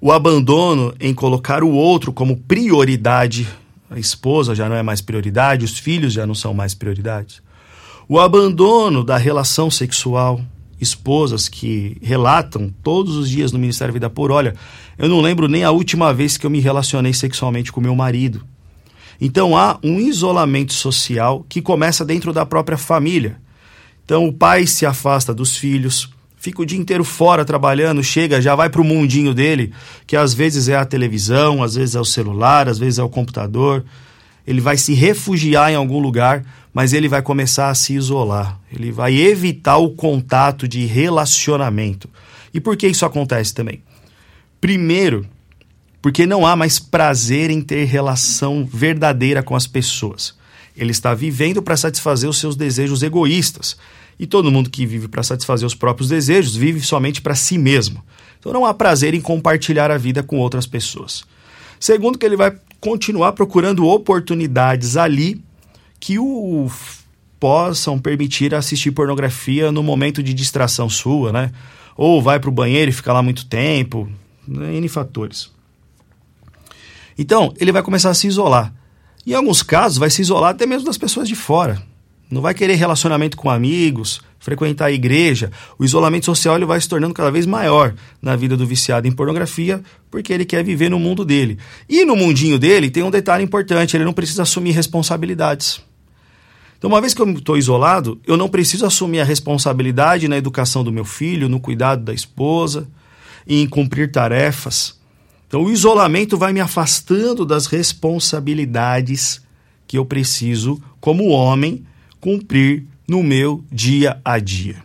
o 0.01 0.13
abandono 0.13 0.95
em 1.01 1.15
colocar 1.15 1.63
o 1.63 1.71
outro 1.71 2.13
como 2.13 2.37
prioridade. 2.37 3.47
A 3.91 3.99
esposa 3.99 4.55
já 4.55 4.69
não 4.69 4.77
é 4.77 4.83
mais 4.83 5.01
prioridade, 5.01 5.65
os 5.65 5.79
filhos 5.79 6.13
já 6.13 6.27
não 6.27 6.35
são 6.35 6.53
mais 6.53 6.75
prioridade. 6.75 7.43
O 8.09 8.21
abandono 8.21 9.03
da 9.03 9.17
relação 9.17 9.71
sexual, 9.71 10.41
esposas 10.81 11.49
que 11.49 11.97
relatam 12.03 12.73
todos 12.83 13.17
os 13.17 13.29
dias 13.29 13.53
no 13.53 13.59
Ministério 13.59 13.95
Vida 13.95 14.11
Pura: 14.11 14.35
olha, 14.35 14.55
eu 14.99 15.09
não 15.09 15.21
lembro 15.21 15.49
nem 15.49 15.65
a 15.65 15.71
última 15.71 16.13
vez 16.13 16.37
que 16.37 16.47
eu 16.47 16.51
me 16.51 16.61
relacionei 16.61 17.13
sexualmente 17.13 17.73
com 17.73 17.81
meu 17.81 17.95
marido. 17.95 18.45
Então 19.21 19.57
há 19.57 19.79
um 19.83 19.99
isolamento 20.01 20.73
social 20.73 21.45
que 21.49 21.63
começa 21.63 22.05
dentro 22.05 22.33
da 22.33 22.45
própria 22.45 22.79
família. 22.79 23.39
Então 24.05 24.27
o 24.27 24.33
pai 24.33 24.67
se 24.67 24.87
afasta 24.87 25.35
dos 25.35 25.57
filhos, 25.57 26.09
fica 26.37 26.63
o 26.63 26.67
dia 26.67 26.79
inteiro 26.79 27.05
fora 27.05 27.45
trabalhando, 27.45 28.03
chega, 28.03 28.41
já 28.41 28.55
vai 28.55 28.71
para 28.71 28.81
o 28.81 28.85
mundinho 28.85 29.35
dele, 29.35 29.73
que 30.07 30.17
às 30.17 30.33
vezes 30.33 30.69
é 30.69 30.77
a 30.77 30.85
televisão, 30.85 31.63
às 31.63 31.75
vezes 31.75 31.95
é 31.95 32.01
o 32.01 32.05
celular, 32.05 32.69
às 32.69 32.79
vezes 32.79 32.99
é 32.99 33.03
o 33.03 33.09
computador. 33.09 33.85
Ele 34.47 34.61
vai 34.61 34.77
se 34.77 34.95
refugiar 34.95 35.73
em 35.73 35.75
algum 35.75 35.99
lugar 35.99 36.45
mas 36.77 36.93
ele 36.93 37.09
vai 37.09 37.23
começar 37.23 37.71
a 37.71 37.75
se 37.75 37.95
isolar. 37.95 38.61
Ele 38.71 38.93
vai 38.93 39.17
evitar 39.17 39.79
o 39.79 39.93
contato 39.93 40.69
de 40.69 40.85
relacionamento. 40.85 42.07
E 42.53 42.61
por 42.61 42.77
que 42.77 42.87
isso 42.87 43.07
acontece 43.07 43.55
também? 43.55 43.83
Primeiro, 44.61 45.27
porque 46.07 46.25
não 46.25 46.47
há 46.47 46.55
mais 46.55 46.79
prazer 46.79 47.51
em 47.51 47.61
ter 47.61 47.83
relação 47.83 48.65
verdadeira 48.65 49.43
com 49.43 49.57
as 49.57 49.67
pessoas. 49.67 50.37
Ele 50.77 50.93
está 50.93 51.13
vivendo 51.13 51.61
para 51.61 51.77
satisfazer 51.77 52.31
os 52.31 52.39
seus 52.39 52.55
desejos 52.55 53.03
egoístas. 53.03 53.77
E 54.17 54.25
todo 54.25 54.49
mundo 54.49 54.71
que 54.71 54.87
vive 54.87 55.09
para 55.09 55.25
satisfazer 55.25 55.67
os 55.67 55.75
próprios 55.75 56.09
desejos 56.09 56.55
vive 56.55 56.81
somente 56.81 57.21
para 57.21 57.35
si 57.35 57.59
mesmo. 57.59 58.05
Então 58.39 58.53
não 58.53 58.65
há 58.65 58.73
prazer 58.73 59.15
em 59.15 59.21
compartilhar 59.21 59.91
a 59.91 59.99
vida 59.99 60.23
com 60.23 60.39
outras 60.39 60.65
pessoas. 60.65 61.25
Segundo, 61.81 62.17
que 62.17 62.25
ele 62.25 62.37
vai 62.37 62.57
continuar 62.81 63.33
procurando 63.33 63.85
oportunidades 63.85 64.97
ali 64.97 65.43
que 65.99 66.21
o 66.21 66.71
possam 67.41 67.99
permitir 67.99 68.55
assistir 68.55 68.93
pornografia 68.93 69.73
no 69.73 69.83
momento 69.83 70.23
de 70.23 70.33
distração 70.33 70.89
sua, 70.89 71.33
né? 71.33 71.51
Ou 71.97 72.23
vai 72.23 72.39
para 72.39 72.49
o 72.49 72.53
banheiro 72.53 72.93
e 72.93 72.95
fica 72.95 73.13
lá 73.13 73.25
muito 73.25 73.45
tempo, 73.47 74.09
né? 74.47 74.77
N 74.77 74.89
fatores. 74.89 75.56
Então, 77.19 77.53
ele 77.59 77.73
vai 77.73 77.83
começar 77.83 78.11
a 78.11 78.15
se 78.15 78.27
isolar. 78.27 78.73
Em 79.27 79.35
alguns 79.35 79.63
casos, 79.63 79.99
vai 79.99 80.11
se 80.11 80.23
isolar 80.23 80.51
até 80.51 80.67
mesmo 80.67 80.87
das 80.87 80.99
pessoas 80.99 81.29
de 81.29 81.35
fora. 81.35 81.83
Não 82.31 82.43
vai 82.43 82.55
querer 82.55 82.75
relacionamento 82.75 83.37
com 83.37 83.49
amigos, 83.49 84.21
frequentar 84.39 84.87
a 84.87 84.93
igreja. 84.93 85.51
O 85.79 85.85
isolamento 85.85 86.27
social 86.27 86.57
ele 86.57 86.65
vai 86.65 86.81
se 86.81 86.89
tornando 86.89 87.15
cada 87.15 87.31
vez 87.31 87.47
maior 87.47 87.95
na 88.21 88.35
vida 88.35 88.57
do 88.57 88.67
viciado 88.67 89.07
em 89.07 89.13
pornografia, 89.13 89.81
porque 90.11 90.33
ele 90.33 90.45
quer 90.45 90.65
viver 90.65 90.89
no 90.89 90.99
mundo 90.99 91.25
dele. 91.25 91.59
E 91.89 92.05
no 92.05 92.17
mundinho 92.17 92.59
dele 92.59 92.91
tem 92.91 93.03
um 93.03 93.11
detalhe 93.11 93.45
importante: 93.45 93.97
ele 93.97 94.05
não 94.05 94.13
precisa 94.13 94.43
assumir 94.43 94.73
responsabilidades. 94.73 95.81
Então, 96.79 96.91
uma 96.91 97.01
vez 97.01 97.15
que 97.15 97.23
eu 97.23 97.31
estou 97.31 97.57
isolado, 97.57 98.21
eu 98.27 98.37
não 98.37 98.49
preciso 98.49 98.85
assumir 98.85 99.21
a 99.21 99.25
responsabilidade 99.25 100.29
na 100.29 100.37
educação 100.37 100.85
do 100.85 100.93
meu 100.93 101.05
filho, 101.05 101.49
no 101.49 101.59
cuidado 101.59 102.05
da 102.05 102.13
esposa, 102.13 102.89
em 103.47 103.67
cumprir 103.67 104.11
tarefas. 104.11 104.96
Então, 105.47 105.63
o 105.63 105.71
isolamento 105.71 106.37
vai 106.37 106.53
me 106.53 106.61
afastando 106.61 107.47
das 107.47 107.67
responsabilidades 107.67 109.41
que 109.87 109.97
eu 109.97 110.05
preciso, 110.05 110.83
como 111.01 111.29
homem, 111.29 111.85
cumprir 112.21 112.85
no 113.09 113.23
meu 113.23 113.65
dia 113.71 114.21
a 114.25 114.39
dia. 114.39 114.85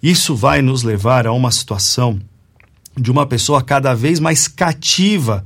Isso 0.00 0.36
vai 0.36 0.62
nos 0.62 0.84
levar 0.84 1.26
a 1.26 1.32
uma 1.32 1.50
situação 1.50 2.20
de 2.96 3.10
uma 3.10 3.26
pessoa 3.26 3.62
cada 3.62 3.94
vez 3.94 4.20
mais 4.20 4.46
cativa 4.46 5.44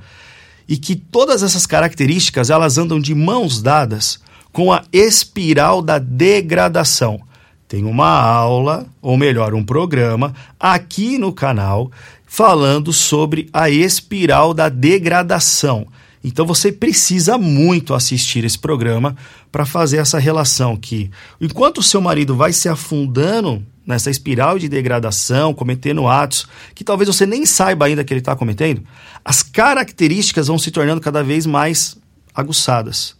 e 0.68 0.76
que 0.76 0.94
todas 0.94 1.42
essas 1.42 1.66
características 1.66 2.50
elas 2.50 2.76
andam 2.76 3.00
de 3.00 3.14
mãos 3.14 3.62
dadas 3.62 4.20
com 4.52 4.70
a 4.70 4.84
espiral 4.92 5.80
da 5.80 5.98
degradação. 5.98 7.20
Tem 7.66 7.84
uma 7.84 8.10
aula, 8.10 8.86
ou 9.00 9.16
melhor, 9.16 9.54
um 9.54 9.64
programa 9.64 10.34
aqui 10.60 11.16
no 11.16 11.32
canal 11.32 11.90
falando 12.34 12.94
sobre 12.94 13.50
a 13.52 13.68
espiral 13.68 14.54
da 14.54 14.70
degradação. 14.70 15.86
Então 16.24 16.46
você 16.46 16.72
precisa 16.72 17.36
muito 17.36 17.92
assistir 17.92 18.42
esse 18.42 18.58
programa 18.58 19.14
para 19.50 19.66
fazer 19.66 19.98
essa 19.98 20.18
relação 20.18 20.74
que 20.74 21.10
enquanto 21.38 21.78
o 21.78 21.82
seu 21.82 22.00
marido 22.00 22.34
vai 22.34 22.50
se 22.54 22.70
afundando 22.70 23.62
nessa 23.86 24.10
espiral 24.10 24.58
de 24.58 24.66
degradação, 24.66 25.52
cometendo 25.52 26.08
atos 26.08 26.46
que 26.74 26.82
talvez 26.82 27.06
você 27.06 27.26
nem 27.26 27.44
saiba 27.44 27.84
ainda 27.84 28.02
que 28.02 28.14
ele 28.14 28.20
está 28.20 28.34
cometendo, 28.34 28.82
as 29.22 29.42
características 29.42 30.46
vão 30.46 30.58
se 30.58 30.70
tornando 30.70 31.02
cada 31.02 31.22
vez 31.22 31.44
mais 31.44 31.98
aguçadas 32.34 33.14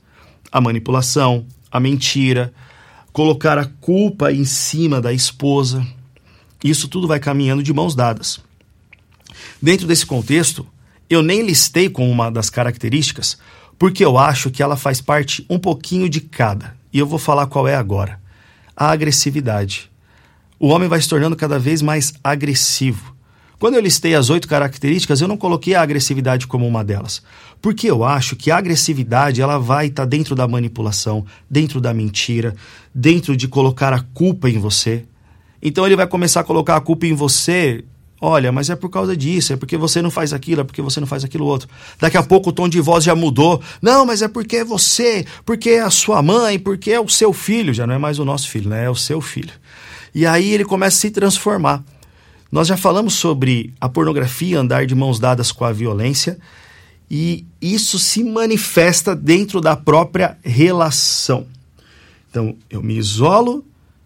a 0.50 0.59
manipulação, 0.59 1.45
a 1.71 1.78
mentira, 1.78 2.50
colocar 3.12 3.59
a 3.59 3.66
culpa 3.66 4.33
em 4.33 4.47
cima 4.47 5.02
da 5.02 5.12
esposa. 5.12 5.87
Isso 6.64 6.88
tudo 6.88 7.07
vai 7.07 7.21
caminhando 7.21 7.62
de 7.62 7.75
mãos 7.75 7.95
dadas. 7.95 8.40
Dentro 9.62 9.87
desse 9.87 10.04
contexto, 10.04 10.66
eu 11.09 11.23
nem 11.23 11.42
listei 11.42 11.88
como 11.88 12.11
uma 12.11 12.33
das 12.33 12.50
características, 12.50 13.38
porque 13.78 14.04
eu 14.04 14.19
acho 14.19 14.50
que 14.50 14.61
ela 14.61 14.76
faz 14.76 15.00
parte 15.00 15.47
um 15.49 15.57
pouquinho 15.57 16.09
de 16.09 16.21
cada. 16.21 16.76
E 16.92 16.99
eu 16.99 17.07
vou 17.07 17.19
falar 17.19 17.47
qual 17.47 17.69
é 17.69 17.76
agora. 17.76 18.21
A 18.76 18.90
agressividade. 18.90 19.88
O 20.59 20.66
homem 20.66 20.88
vai 20.88 21.00
se 21.00 21.09
tornando 21.09 21.37
cada 21.37 21.61
vez 21.61 21.81
mais 21.81 22.12
agressivo. 22.25 23.14
Quando 23.57 23.75
eu 23.75 23.81
listei 23.81 24.16
as 24.16 24.31
oito 24.31 24.49
características, 24.49 25.21
eu 25.21 25.28
não 25.28 25.37
coloquei 25.37 25.76
a 25.76 25.83
agressividade 25.83 26.49
como 26.49 26.66
uma 26.66 26.83
delas, 26.83 27.23
porque 27.61 27.88
eu 27.88 28.02
acho 28.02 28.35
que 28.35 28.50
a 28.50 28.57
agressividade 28.57 29.40
ela 29.40 29.59
vai 29.59 29.87
estar 29.87 30.02
tá 30.02 30.09
dentro 30.09 30.35
da 30.35 30.49
manipulação, 30.49 31.25
dentro 31.49 31.81
da 31.81 31.95
mentira, 31.95 32.57
dentro 32.92 33.37
de 33.37 33.47
colocar 33.47 33.92
a 33.92 34.00
culpa 34.00 34.50
em 34.50 34.59
você. 34.59 35.04
Então 35.62 35.87
ele 35.87 35.95
vai 35.95 36.09
começar 36.09 36.40
a 36.40 36.45
colocar 36.45 36.76
a 36.76 36.81
culpa 36.81 37.07
em 37.07 37.14
você. 37.14 37.85
Olha, 38.25 38.52
mas 38.52 38.71
é 38.71 38.76
por 38.76 38.88
causa 38.88 39.17
disso, 39.17 39.52
é 39.52 39.57
porque 39.57 39.76
você 39.76 40.00
não 40.00 40.09
faz 40.09 40.33
aquilo, 40.33 40.61
é 40.61 40.64
porque 40.64 40.81
você 40.81 41.00
não 41.00 41.09
faz 41.09 41.25
aquilo 41.25 41.45
outro. 41.45 41.69
Daqui 41.99 42.17
a 42.17 42.23
pouco 42.23 42.50
o 42.50 42.52
tom 42.52 42.69
de 42.69 42.81
voz 42.81 43.02
já 43.02 43.17
mudou. 43.17 43.61
Não, 43.83 44.07
mas 44.07 44.23
é 44.23 44.29
porque 44.29 44.59
é 44.59 44.64
você, 44.64 45.26
porque 45.45 45.71
é 45.71 45.81
a 45.81 45.91
sua 45.91 46.23
mãe, 46.23 46.57
porque 46.57 46.93
é 46.93 47.00
o 47.00 47.09
seu 47.09 47.33
filho. 47.33 47.75
Já 47.75 47.85
não 47.85 47.95
é 47.95 47.99
mais 47.99 48.21
o 48.21 48.25
nosso 48.25 48.49
filho, 48.49 48.71
né? 48.71 48.85
É 48.85 48.88
o 48.88 48.95
seu 48.95 49.21
filho. 49.21 49.50
E 50.14 50.25
aí 50.25 50.52
ele 50.52 50.64
começa 50.64 50.99
a 50.99 51.00
se 51.00 51.11
transformar. 51.11 51.83
Nós 52.52 52.69
já 52.69 52.76
falamos 52.76 53.14
sobre 53.14 53.75
a 53.81 53.88
pornografia 53.88 54.61
andar 54.61 54.87
de 54.87 54.95
mãos 54.95 55.19
dadas 55.19 55.50
com 55.50 55.64
a 55.64 55.73
violência 55.73 56.38
e 57.11 57.45
isso 57.61 57.99
se 57.99 58.23
manifesta 58.23 59.17
dentro 59.17 59.61
da 59.61 59.75
própria 59.75 60.38
relação. 60.45 61.45
Então, 62.31 62.55
eu 62.71 62.81
me 62.85 62.97
isolo 62.97 63.64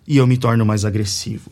e 0.09 0.17
eu 0.17 0.27
me 0.27 0.39
torno 0.39 0.65
mais 0.65 0.87
agressivo. 0.87 1.51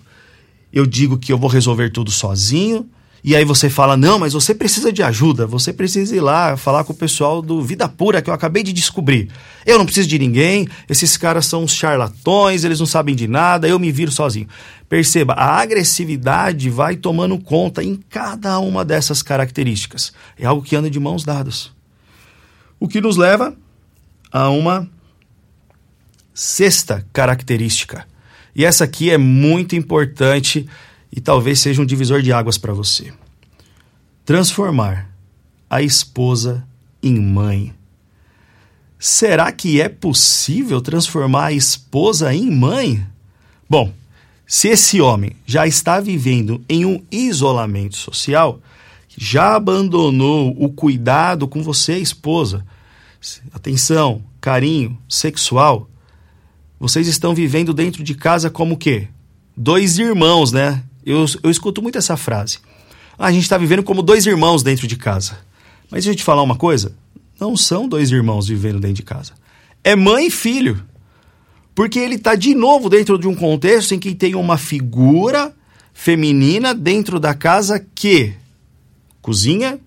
Eu 0.75 0.85
digo 0.85 1.17
que 1.17 1.33
eu 1.33 1.39
vou 1.39 1.49
resolver 1.49 1.91
tudo 1.91 2.11
sozinho, 2.11 2.91
e 3.23 3.37
aí 3.37 3.45
você 3.45 3.71
fala: 3.71 3.97
não, 3.97 4.19
mas 4.19 4.33
você 4.33 4.53
precisa 4.53 4.93
de 4.93 5.05
ajuda, 5.05 5.47
você 5.47 5.73
precisa 5.73 6.17
ir 6.17 6.21
lá 6.21 6.57
falar 6.57 6.83
com 6.83 6.93
o 6.93 6.97
pessoal 6.97 7.41
do 7.41 7.63
Vida 7.63 7.89
Pura 7.89 8.21
que 8.21 8.29
eu 8.29 8.35
acabei 8.35 8.65
de 8.65 8.73
descobrir. 8.73 9.31
Eu 9.65 9.79
não 9.79 9.85
preciso 9.85 10.09
de 10.09 10.19
ninguém, 10.19 10.67
esses 10.91 11.17
caras 11.17 11.47
são 11.47 11.63
uns 11.63 11.73
charlatões, 11.73 12.65
eles 12.65 12.81
não 12.81 12.87
sabem 12.87 13.15
de 13.15 13.29
nada, 13.29 13.69
eu 13.69 13.79
me 13.79 13.93
viro 13.93 14.11
sozinho. 14.11 14.49
Perceba, 14.89 15.33
a 15.35 15.61
agressividade 15.61 16.69
vai 16.69 16.97
tomando 16.97 17.39
conta 17.39 17.83
em 17.85 17.95
cada 17.95 18.59
uma 18.59 18.85
dessas 18.85 19.23
características. 19.23 20.13
É 20.37 20.45
algo 20.45 20.61
que 20.61 20.75
anda 20.75 20.91
de 20.91 20.99
mãos 20.99 21.23
dadas. 21.23 21.71
O 22.81 22.89
que 22.89 23.01
nos 23.01 23.17
leva 23.17 23.57
a 24.33 24.51
uma 24.51 24.91
sexta 26.35 27.07
característica. 27.13 28.05
E 28.55 28.65
essa 28.65 28.85
aqui 28.85 29.11
é 29.11 29.19
muito 29.19 29.75
importante 29.75 30.67
e 31.11 31.21
talvez 31.21 31.61
seja 31.61 31.83
um 31.83 31.87
divisor 31.87 32.23
de 32.23 32.33
águas 32.33 32.59
para 32.59 32.73
você. 32.73 33.13
Transformar 34.25 35.11
a 35.69 35.83
esposa 35.83 36.67
em 37.03 37.21
mãe. 37.21 37.75
Será 38.99 39.53
que 39.53 39.81
é 39.81 39.89
possível 39.89 40.81
transformar 40.81 41.47
a 41.47 41.53
esposa 41.53 42.35
em 42.35 42.51
mãe? 42.51 43.05
Bom, 43.69 43.93
se 44.47 44.69
esse 44.69 45.01
homem 45.01 45.33
já 45.45 45.67
está 45.67 46.01
vivendo 46.01 46.65
em 46.69 46.85
um 46.85 47.03
isolamento 47.11 47.97
social, 47.97 48.61
já 49.17 49.55
abandonou 49.55 50.55
o 50.59 50.69
cuidado 50.69 51.47
com 51.47 51.63
você, 51.63 51.99
esposa, 51.99 52.65
atenção, 53.53 54.23
carinho, 54.41 54.99
sexual, 55.09 55.89
vocês 56.85 57.09
estão 57.09 57.35
vivendo 57.35 57.73
dentro 57.73 58.05
de 58.05 58.15
casa 58.15 58.51
como 58.51 58.75
o 58.75 58.77
quê? 58.77 59.09
Dois 59.57 59.99
irmãos, 59.99 60.53
né? 60.53 60.83
Eu, 61.03 61.25
eu 61.43 61.51
escuto 61.51 61.81
muito 61.81 61.97
essa 61.97 62.15
frase. 62.15 62.59
Ah, 63.19 63.29
a 63.29 63.33
gente 63.33 63.45
está 63.45 63.57
vivendo 63.57 63.83
como 63.83 64.03
dois 64.03 64.27
irmãos 64.27 64.63
dentro 64.63 64.87
de 64.87 64.95
casa. 64.95 65.39
Mas 65.91 66.05
deixa 66.05 66.11
eu 66.11 66.15
te 66.15 66.23
falar 66.23 66.43
uma 66.43 66.57
coisa: 66.57 66.95
não 67.41 67.57
são 67.57 67.89
dois 67.89 68.11
irmãos 68.11 68.49
vivendo 68.49 68.81
dentro 68.81 68.97
de 68.97 69.03
casa. 69.03 69.33
É 69.83 69.97
mãe 69.97 70.27
e 70.27 70.31
filho. 70.31 70.85
Porque 71.75 71.99
ele 71.99 72.17
está 72.17 72.35
de 72.35 72.55
novo 72.55 72.91
dentro 72.91 73.19
de 73.19 73.27
um 73.27 73.35
contexto 73.35 73.95
em 73.95 73.99
que 73.99 74.15
tem 74.15 74.35
uma 74.35 74.59
figura 74.59 75.55
feminina 75.95 76.75
dentro 76.75 77.19
da 77.19 77.33
casa 77.33 77.81
que 77.95 78.35
cozinha, 79.23 79.81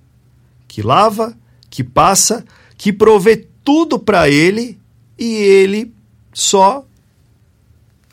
que 0.67 0.81
lava, 0.81 1.37
que 1.69 1.83
passa, 1.83 2.43
que 2.75 2.91
provê 2.91 3.45
tudo 3.63 3.99
para 3.99 4.27
ele 4.27 4.79
e 5.15 5.35
ele 5.35 5.93
só 6.33 6.86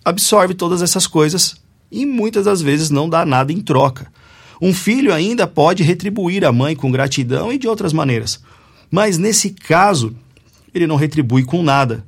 absorve 0.05 0.55
todas 0.55 0.83
essas 0.83 1.07
coisas 1.07 1.57
e 1.90 2.05
muitas 2.05 2.45
das 2.45 2.61
vezes 2.61 2.90
não 2.90 3.09
dá 3.09 3.25
nada 3.25 3.53
em 3.53 3.61
troca. 3.61 4.12
Um 4.61 4.73
filho 4.73 5.12
ainda 5.12 5.47
pode 5.47 5.83
retribuir 5.83 6.45
a 6.45 6.53
mãe 6.53 6.77
com 6.77 6.90
gratidão 6.90 7.53
e 7.53 7.59
de 7.59 7.69
outras 7.69 7.93
maneiras, 7.93 8.40
mas 8.90 9.19
nesse 9.19 9.51
caso, 9.51 10.14
ele 10.75 10.87
não 10.87 10.97
retribui 10.97 11.45
com 11.45 11.62
nada. 11.62 12.05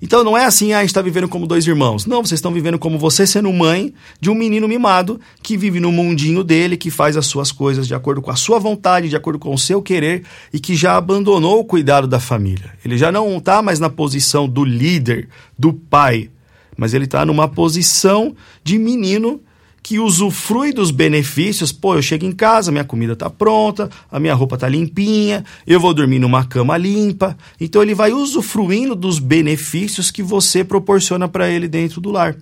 Então 0.00 0.22
não 0.22 0.36
é 0.36 0.44
assim, 0.44 0.72
ah, 0.72 0.78
a 0.78 0.80
gente 0.82 0.90
está 0.90 1.00
vivendo 1.00 1.28
como 1.28 1.46
dois 1.46 1.66
irmãos. 1.66 2.06
Não, 2.06 2.22
vocês 2.22 2.38
estão 2.38 2.52
vivendo 2.52 2.78
como 2.78 2.98
você 2.98 3.26
sendo 3.26 3.52
mãe 3.52 3.94
de 4.20 4.30
um 4.30 4.34
menino 4.34 4.68
mimado 4.68 5.20
que 5.42 5.56
vive 5.56 5.80
no 5.80 5.90
mundinho 5.90 6.44
dele, 6.44 6.76
que 6.76 6.90
faz 6.90 7.16
as 7.16 7.26
suas 7.26 7.50
coisas 7.50 7.86
de 7.86 7.94
acordo 7.94 8.20
com 8.20 8.30
a 8.30 8.36
sua 8.36 8.58
vontade, 8.58 9.08
de 9.08 9.16
acordo 9.16 9.38
com 9.38 9.54
o 9.54 9.58
seu 9.58 9.80
querer 9.80 10.22
e 10.52 10.60
que 10.60 10.74
já 10.76 10.96
abandonou 10.96 11.60
o 11.60 11.64
cuidado 11.64 12.06
da 12.06 12.20
família. 12.20 12.72
Ele 12.84 12.98
já 12.98 13.10
não 13.10 13.38
está 13.38 13.62
mais 13.62 13.80
na 13.80 13.88
posição 13.88 14.48
do 14.48 14.64
líder, 14.64 15.28
do 15.58 15.72
pai, 15.72 16.30
mas 16.76 16.94
ele 16.94 17.04
está 17.04 17.24
numa 17.24 17.48
posição 17.48 18.34
de 18.62 18.78
menino 18.78 19.40
que 19.86 20.00
usufrui 20.00 20.72
dos 20.72 20.90
benefícios. 20.90 21.70
Pô, 21.70 21.94
eu 21.94 22.02
chego 22.02 22.26
em 22.26 22.32
casa, 22.32 22.72
minha 22.72 22.82
comida 22.82 23.12
está 23.12 23.30
pronta, 23.30 23.88
a 24.10 24.18
minha 24.18 24.34
roupa 24.34 24.56
está 24.56 24.68
limpinha, 24.68 25.44
eu 25.64 25.78
vou 25.78 25.94
dormir 25.94 26.18
numa 26.18 26.44
cama 26.44 26.76
limpa. 26.76 27.38
Então 27.60 27.82
ele 27.82 27.94
vai 27.94 28.12
usufruindo 28.12 28.96
dos 28.96 29.20
benefícios 29.20 30.10
que 30.10 30.24
você 30.24 30.64
proporciona 30.64 31.28
para 31.28 31.48
ele 31.48 31.68
dentro 31.68 32.00
do 32.00 32.10
lar. 32.10 32.36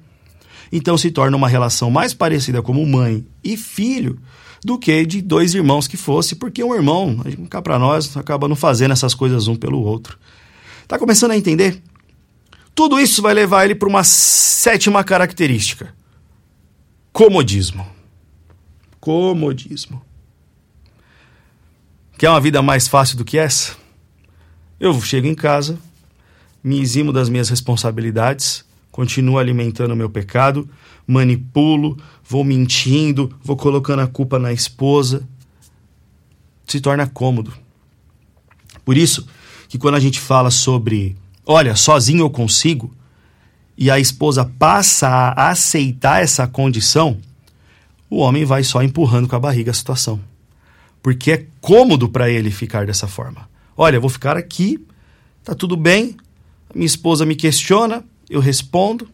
Então 0.73 0.97
se 0.97 1.11
torna 1.11 1.37
uma 1.37 1.47
relação 1.47 1.91
mais 1.91 2.15
parecida 2.15 2.63
como 2.63 2.85
mãe 2.87 3.27
e 3.45 3.59
filho 3.59 4.19
do 4.65 4.79
que 4.79 5.05
de 5.05 5.21
dois 5.21 5.55
irmãos 5.55 5.87
que 5.87 5.99
fosse, 5.99 6.35
porque 6.35 6.65
um 6.65 6.75
irmão, 6.75 7.21
cá 7.51 7.61
para 7.61 7.79
nós, 7.79 8.17
acaba 8.17 8.49
não 8.49 8.57
fazendo 8.57 8.93
essas 8.93 9.13
coisas 9.13 9.47
um 9.47 9.55
pelo 9.55 9.83
outro. 9.83 10.19
Tá 10.89 10.99
começando 10.99 11.33
a 11.33 11.37
entender? 11.37 11.83
Tudo 12.75 12.99
isso 12.99 13.23
vai 13.23 13.33
levar 13.33 13.65
ele 13.65 13.75
para 13.75 13.89
uma 13.89 14.03
sétima 14.03 15.05
característica: 15.05 15.95
comodismo. 17.13 17.87
Comodismo. 18.99 20.03
Quer 22.19 22.31
uma 22.31 22.41
vida 22.41 22.63
mais 22.63 22.89
fácil 22.89 23.17
do 23.17 23.25
que 23.25 23.39
essa? 23.39 23.77
Eu 24.81 25.01
chego 25.01 25.27
em 25.27 25.35
casa, 25.35 25.79
me 26.63 26.81
eximo 26.81 27.13
das 27.13 27.29
minhas 27.29 27.49
responsabilidades, 27.49 28.65
continuo 28.91 29.39
alimentando 29.39 29.93
o 29.93 29.97
meu 29.97 30.09
pecado, 30.09 30.69
manipulo, 31.07 31.97
vou 32.23 32.43
mentindo, 32.43 33.35
vou 33.43 33.57
colocando 33.57 34.01
a 34.01 34.07
culpa 34.07 34.39
na 34.39 34.53
esposa. 34.53 35.29
Se 36.67 36.81
torna 36.81 37.07
cômodo. 37.07 37.53
Por 38.85 38.97
isso 38.97 39.27
que 39.69 39.79
quando 39.79 39.97
a 39.97 40.01
gente 40.01 40.19
fala 40.19 40.51
sobre 40.51 41.17
olha, 41.47 41.77
sozinho 41.77 42.23
eu 42.23 42.31
consigo, 42.31 42.95
e 43.77 43.91
a 43.91 43.99
esposa 43.99 44.45
passa 44.59 45.09
a 45.09 45.51
aceitar 45.51 46.23
essa 46.23 46.47
condição, 46.47 47.19
o 48.09 48.19
homem 48.19 48.45
vai 48.45 48.63
só 48.63 48.83
empurrando 48.83 49.29
com 49.29 49.37
a 49.37 49.41
barriga 49.41 49.71
a 49.71 49.75
situação. 49.75 50.21
Porque 51.03 51.33
é 51.33 51.47
cômodo 51.61 52.09
para 52.09 52.31
ele 52.31 52.51
ficar 52.51 52.87
dessa 52.87 53.07
forma. 53.07 53.49
Olha, 53.77 53.97
eu 53.97 54.01
vou 54.01 54.11
ficar 54.11 54.37
aqui, 54.37 54.85
tá 55.43 55.55
tudo 55.55 55.77
bem, 55.77 56.17
minha 56.75 56.87
esposa 56.87 57.27
me 57.27 57.35
questiona, 57.35 58.05
eu 58.31 58.41
respondo. 58.41 59.09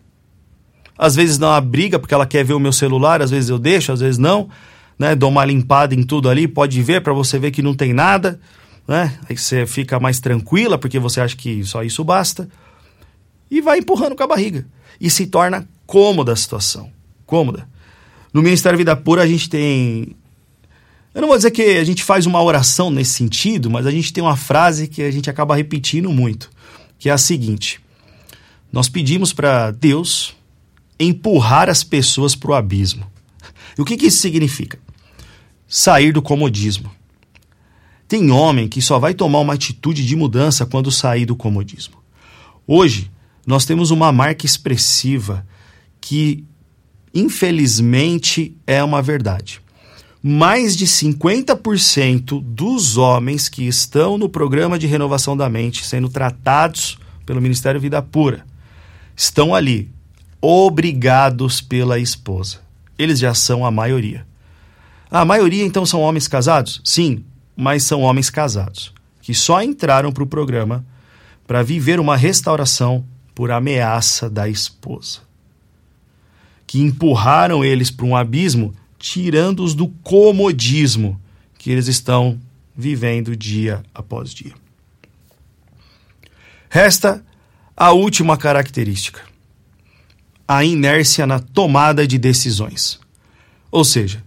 Às 0.97 1.17
vezes 1.17 1.39
dá 1.39 1.49
uma 1.49 1.61
briga 1.61 1.99
porque 1.99 2.13
ela 2.13 2.27
quer 2.27 2.45
ver 2.45 2.53
o 2.53 2.61
meu 2.61 2.73
celular, 2.73 3.23
às 3.23 3.31
vezes 3.31 3.49
eu 3.49 3.59
deixo, 3.59 3.91
às 3.91 4.01
vezes 4.01 4.19
não. 4.19 4.51
Né? 4.99 5.15
Dou 5.15 5.31
uma 5.31 5.45
limpada 5.45 5.95
em 5.95 6.03
tudo 6.03 6.29
ali, 6.29 6.47
pode 6.47 6.83
ver 6.83 7.01
para 7.01 7.15
você 7.15 7.39
ver 7.39 7.51
que 7.51 7.63
não 7.63 7.75
tem 7.75 7.95
nada 7.95 8.39
né? 8.87 9.19
Aí 9.29 9.37
você 9.37 9.67
fica 9.67 10.01
mais 10.01 10.21
tranquila 10.21 10.79
porque 10.79 10.99
você 10.99 11.21
acha 11.21 11.37
que 11.37 11.65
só 11.65 11.83
isso 11.83 12.03
basta 12.05 12.49
e 13.51 13.61
vai 13.61 13.79
empurrando 13.79 14.17
com 14.17 14.23
a 14.23 14.27
barriga 14.27 14.67
e 15.01 15.11
se 15.11 15.27
torna 15.27 15.69
cômoda 15.87 16.33
a 16.33 16.37
situação, 16.37 16.91
cômoda. 17.27 17.69
No 18.33 18.43
Ministério 18.43 18.79
Vida 18.79 18.95
Pura 18.97 19.23
a 19.23 19.27
gente 19.27 19.49
tem 19.49 20.17
eu 21.13 21.21
não 21.21 21.29
vou 21.29 21.37
dizer 21.37 21.51
que 21.51 21.63
a 21.63 21.85
gente 21.85 22.05
faz 22.05 22.25
uma 22.25 22.41
oração 22.41 22.89
nesse 22.89 23.15
sentido, 23.15 23.69
mas 23.69 23.85
a 23.85 23.91
gente 23.91 24.13
tem 24.13 24.23
uma 24.23 24.37
frase 24.37 24.87
que 24.87 25.03
a 25.03 25.11
gente 25.11 25.29
acaba 25.29 25.57
repetindo 25.57 26.09
muito, 26.11 26.49
que 26.99 27.09
é 27.09 27.13
a 27.13 27.19
seguinte: 27.19 27.81
Nós 28.73 28.89
pedimos 28.89 29.33
para 29.33 29.73
Deus 29.73 30.37
empurrar 31.01 31.69
as 31.69 31.83
pessoas 31.83 32.37
para 32.37 32.51
o 32.53 32.55
abismo. 32.55 33.11
E 33.77 33.83
o 33.83 33.85
que, 33.85 33.97
que 33.97 34.07
isso 34.07 34.19
significa? 34.19 34.79
Sair 35.67 36.13
do 36.13 36.23
comodismo. 36.23 36.91
Tem 38.11 38.29
homem 38.33 38.67
que 38.67 38.83
só 38.83 38.99
vai 38.99 39.15
tomar 39.15 39.39
uma 39.39 39.55
atitude 39.55 40.05
de 40.05 40.17
mudança 40.17 40.67
quando 40.67 40.91
sair 40.91 41.25
do 41.25 41.37
comodismo. 41.37 41.95
Hoje, 42.67 43.09
nós 43.47 43.65
temos 43.65 43.93
uma 43.93 44.11
marca 44.11 44.45
expressiva 44.45 45.47
que, 46.01 46.43
infelizmente, 47.15 48.53
é 48.67 48.83
uma 48.83 49.01
verdade. 49.01 49.61
Mais 50.21 50.77
de 50.77 50.89
50% 50.89 52.43
dos 52.43 52.97
homens 52.97 53.49
que 53.49 53.69
estão 53.69 54.19
no 54.19 54.29
programa 54.29 54.77
de 54.77 54.89
renovação 54.89 55.37
da 55.37 55.49
mente, 55.49 55.87
sendo 55.87 56.09
tratados 56.09 56.99
pelo 57.25 57.41
Ministério 57.41 57.81
Vida 57.81 58.03
Pura, 58.03 58.45
estão 59.15 59.55
ali, 59.55 59.89
obrigados 60.43 61.61
pela 61.61 61.97
esposa. 61.97 62.59
Eles 62.99 63.21
já 63.21 63.35
são 63.35 63.65
a 63.65 63.71
maioria. 63.71 64.27
A 65.09 65.25
maioria, 65.25 65.65
então, 65.65 65.87
são 65.87 66.01
homens 66.01 66.27
casados? 66.27 66.81
Sim, 66.85 67.25
mas 67.61 67.83
são 67.83 68.01
homens 68.01 68.31
casados, 68.31 68.91
que 69.21 69.35
só 69.35 69.63
entraram 69.63 70.11
para 70.11 70.23
o 70.23 70.27
programa 70.27 70.83
para 71.47 71.63
viver 71.63 72.01
uma 72.01 72.17
restauração 72.17 73.05
por 73.35 73.51
ameaça 73.51 74.31
da 74.31 74.49
esposa. 74.49 75.21
Que 76.67 76.81
empurraram 76.81 77.63
eles 77.63 77.91
para 77.91 78.07
um 78.07 78.17
abismo, 78.17 78.75
tirando-os 78.99 79.75
do 79.75 79.89
comodismo 79.89 81.21
que 81.59 81.71
eles 81.71 81.87
estão 81.87 82.41
vivendo 82.75 83.37
dia 83.37 83.83
após 83.95 84.33
dia. 84.33 84.55
Resta 86.71 87.23
a 87.77 87.93
última 87.93 88.39
característica: 88.39 89.21
a 90.49 90.65
inércia 90.65 91.27
na 91.27 91.41
tomada 91.41 92.07
de 92.07 92.17
decisões. 92.17 92.99
Ou 93.71 93.85
seja, 93.85 94.25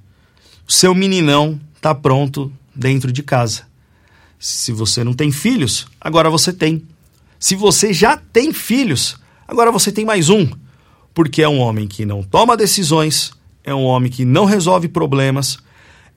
seu 0.68 0.94
meninão 0.94 1.60
está 1.76 1.96
pronto 1.96 2.54
dentro 2.76 3.12
de 3.12 3.24
casa. 3.24 3.64
Se 4.40 4.72
você 4.72 5.04
não 5.04 5.14
tem 5.14 5.32
filhos, 5.32 5.88
agora 6.00 6.30
você 6.30 6.52
tem. 6.52 6.84
Se 7.40 7.56
você 7.56 7.94
já 7.94 8.18
tem 8.18 8.52
filhos, 8.52 9.18
agora 9.48 9.72
você 9.72 9.92
tem 9.92 10.06
mais 10.06 10.30
um. 10.30 10.50
Porque 11.14 11.42
é 11.42 11.48
um 11.48 11.60
homem 11.60 11.88
que 11.88 12.06
não 12.06 12.24
toma 12.24 12.58
decisões, 12.58 13.32
é 13.64 13.74
um 13.74 13.84
homem 13.84 14.12
que 14.12 14.26
não 14.26 14.46
resolve 14.46 14.88
problemas, 14.88 15.60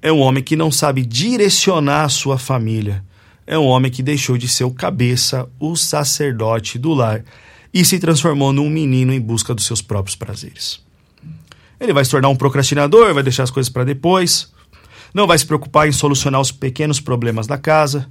é 0.00 0.10
um 0.10 0.18
homem 0.18 0.42
que 0.42 0.56
não 0.56 0.70
sabe 0.70 1.04
direcionar 1.04 2.04
a 2.04 2.08
sua 2.08 2.38
família, 2.38 3.04
é 3.46 3.58
um 3.58 3.66
homem 3.66 3.90
que 3.90 4.02
deixou 4.02 4.36
de 4.36 4.48
ser 4.48 4.64
o 4.64 4.70
cabeça, 4.70 5.48
o 5.60 5.76
sacerdote 5.76 6.78
do 6.78 6.94
lar 6.94 7.24
e 7.72 7.84
se 7.84 7.98
transformou 7.98 8.52
num 8.52 8.70
menino 8.70 9.12
em 9.12 9.20
busca 9.20 9.54
dos 9.54 9.66
seus 9.66 9.82
próprios 9.82 10.16
prazeres. 10.16 10.80
Ele 11.78 11.92
vai 11.92 12.04
se 12.04 12.10
tornar 12.10 12.28
um 12.28 12.36
procrastinador, 12.36 13.12
vai 13.12 13.22
deixar 13.22 13.42
as 13.42 13.50
coisas 13.50 13.70
para 13.70 13.84
depois, 13.84 14.50
não 15.12 15.26
vai 15.26 15.38
se 15.38 15.46
preocupar 15.46 15.88
em 15.88 15.92
solucionar 15.92 16.40
os 16.40 16.52
pequenos 16.52 17.00
problemas 17.00 17.46
da 17.46 17.58
casa, 17.58 18.08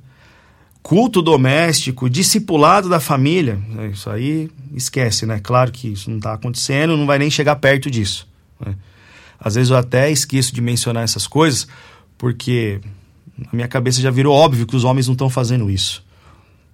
culto 0.85 1.19
doméstico, 1.19 2.07
discipulado 2.07 2.87
da 2.87 2.99
família. 2.99 3.55
Né, 3.55 3.87
isso 3.87 4.07
aí 4.07 4.51
esquece, 4.71 5.25
né? 5.25 5.39
Claro 5.41 5.71
que 5.71 5.87
isso 5.87 6.11
não 6.11 6.17
está 6.17 6.33
acontecendo, 6.33 6.95
não 6.95 7.07
vai 7.07 7.17
nem 7.17 7.29
chegar 7.29 7.55
perto 7.55 7.89
disso. 7.89 8.27
Né? 8.63 8.75
Às 9.39 9.55
vezes 9.55 9.71
eu 9.71 9.77
até 9.77 10.11
esqueço 10.11 10.53
de 10.53 10.61
mencionar 10.61 11.03
essas 11.03 11.25
coisas, 11.25 11.67
porque 12.19 12.79
na 13.35 13.49
minha 13.51 13.67
cabeça 13.67 13.99
já 13.99 14.11
virou 14.11 14.35
óbvio 14.35 14.67
que 14.67 14.75
os 14.75 14.83
homens 14.83 15.07
não 15.07 15.13
estão 15.13 15.27
fazendo 15.29 15.71
isso. 15.71 16.05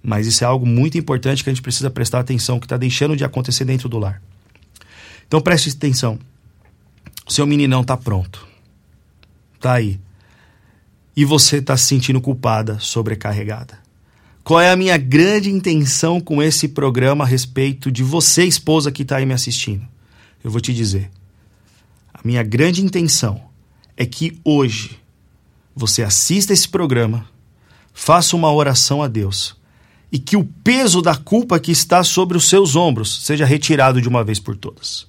Mas 0.02 0.26
isso 0.26 0.44
é 0.44 0.46
algo 0.46 0.66
muito 0.66 0.98
importante 0.98 1.42
que 1.42 1.48
a 1.48 1.52
gente 1.52 1.62
precisa 1.62 1.90
prestar 1.90 2.20
atenção, 2.20 2.60
que 2.60 2.66
está 2.66 2.76
deixando 2.76 3.16
de 3.16 3.24
acontecer 3.24 3.64
dentro 3.64 3.88
do 3.88 3.98
lar. 3.98 4.20
Então 5.26 5.40
preste 5.40 5.70
atenção. 5.70 6.18
Seu 7.26 7.46
meninão 7.46 7.80
está 7.80 7.96
pronto. 7.96 8.46
Está 9.54 9.72
aí 9.74 9.98
e 11.16 11.24
você 11.24 11.58
está 11.58 11.76
se 11.76 11.86
sentindo 11.86 12.20
culpada, 12.20 12.78
sobrecarregada. 12.80 13.78
Qual 14.44 14.60
é 14.60 14.70
a 14.70 14.76
minha 14.76 14.96
grande 14.96 15.50
intenção 15.50 16.20
com 16.20 16.42
esse 16.42 16.68
programa 16.68 17.24
a 17.24 17.26
respeito 17.26 17.92
de 17.92 18.02
você, 18.02 18.44
esposa 18.44 18.90
que 18.90 19.02
está 19.02 19.16
aí 19.16 19.26
me 19.26 19.34
assistindo? 19.34 19.86
Eu 20.42 20.50
vou 20.50 20.60
te 20.60 20.74
dizer. 20.74 21.10
A 22.12 22.20
minha 22.24 22.42
grande 22.42 22.82
intenção 22.82 23.40
é 23.96 24.04
que 24.04 24.40
hoje 24.44 24.98
você 25.74 26.02
assista 26.02 26.52
esse 26.52 26.68
programa, 26.68 27.26
faça 27.92 28.34
uma 28.34 28.52
oração 28.52 29.02
a 29.02 29.08
Deus 29.08 29.56
e 30.10 30.18
que 30.18 30.36
o 30.36 30.44
peso 30.44 31.00
da 31.00 31.14
culpa 31.14 31.58
que 31.58 31.70
está 31.70 32.02
sobre 32.04 32.36
os 32.36 32.48
seus 32.48 32.76
ombros 32.76 33.24
seja 33.24 33.46
retirado 33.46 34.00
de 34.00 34.08
uma 34.08 34.24
vez 34.24 34.38
por 34.38 34.56
todas. 34.56 35.06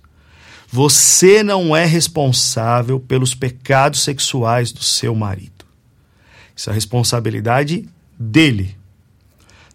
Você 0.72 1.44
não 1.44 1.76
é 1.76 1.86
responsável 1.86 3.00
pelos 3.00 3.36
pecados 3.36 4.02
sexuais 4.02 4.72
do 4.72 4.84
seu 4.84 5.14
marido. 5.14 5.63
Isso 6.56 6.70
é 6.70 6.74
responsabilidade 6.74 7.88
dele. 8.18 8.76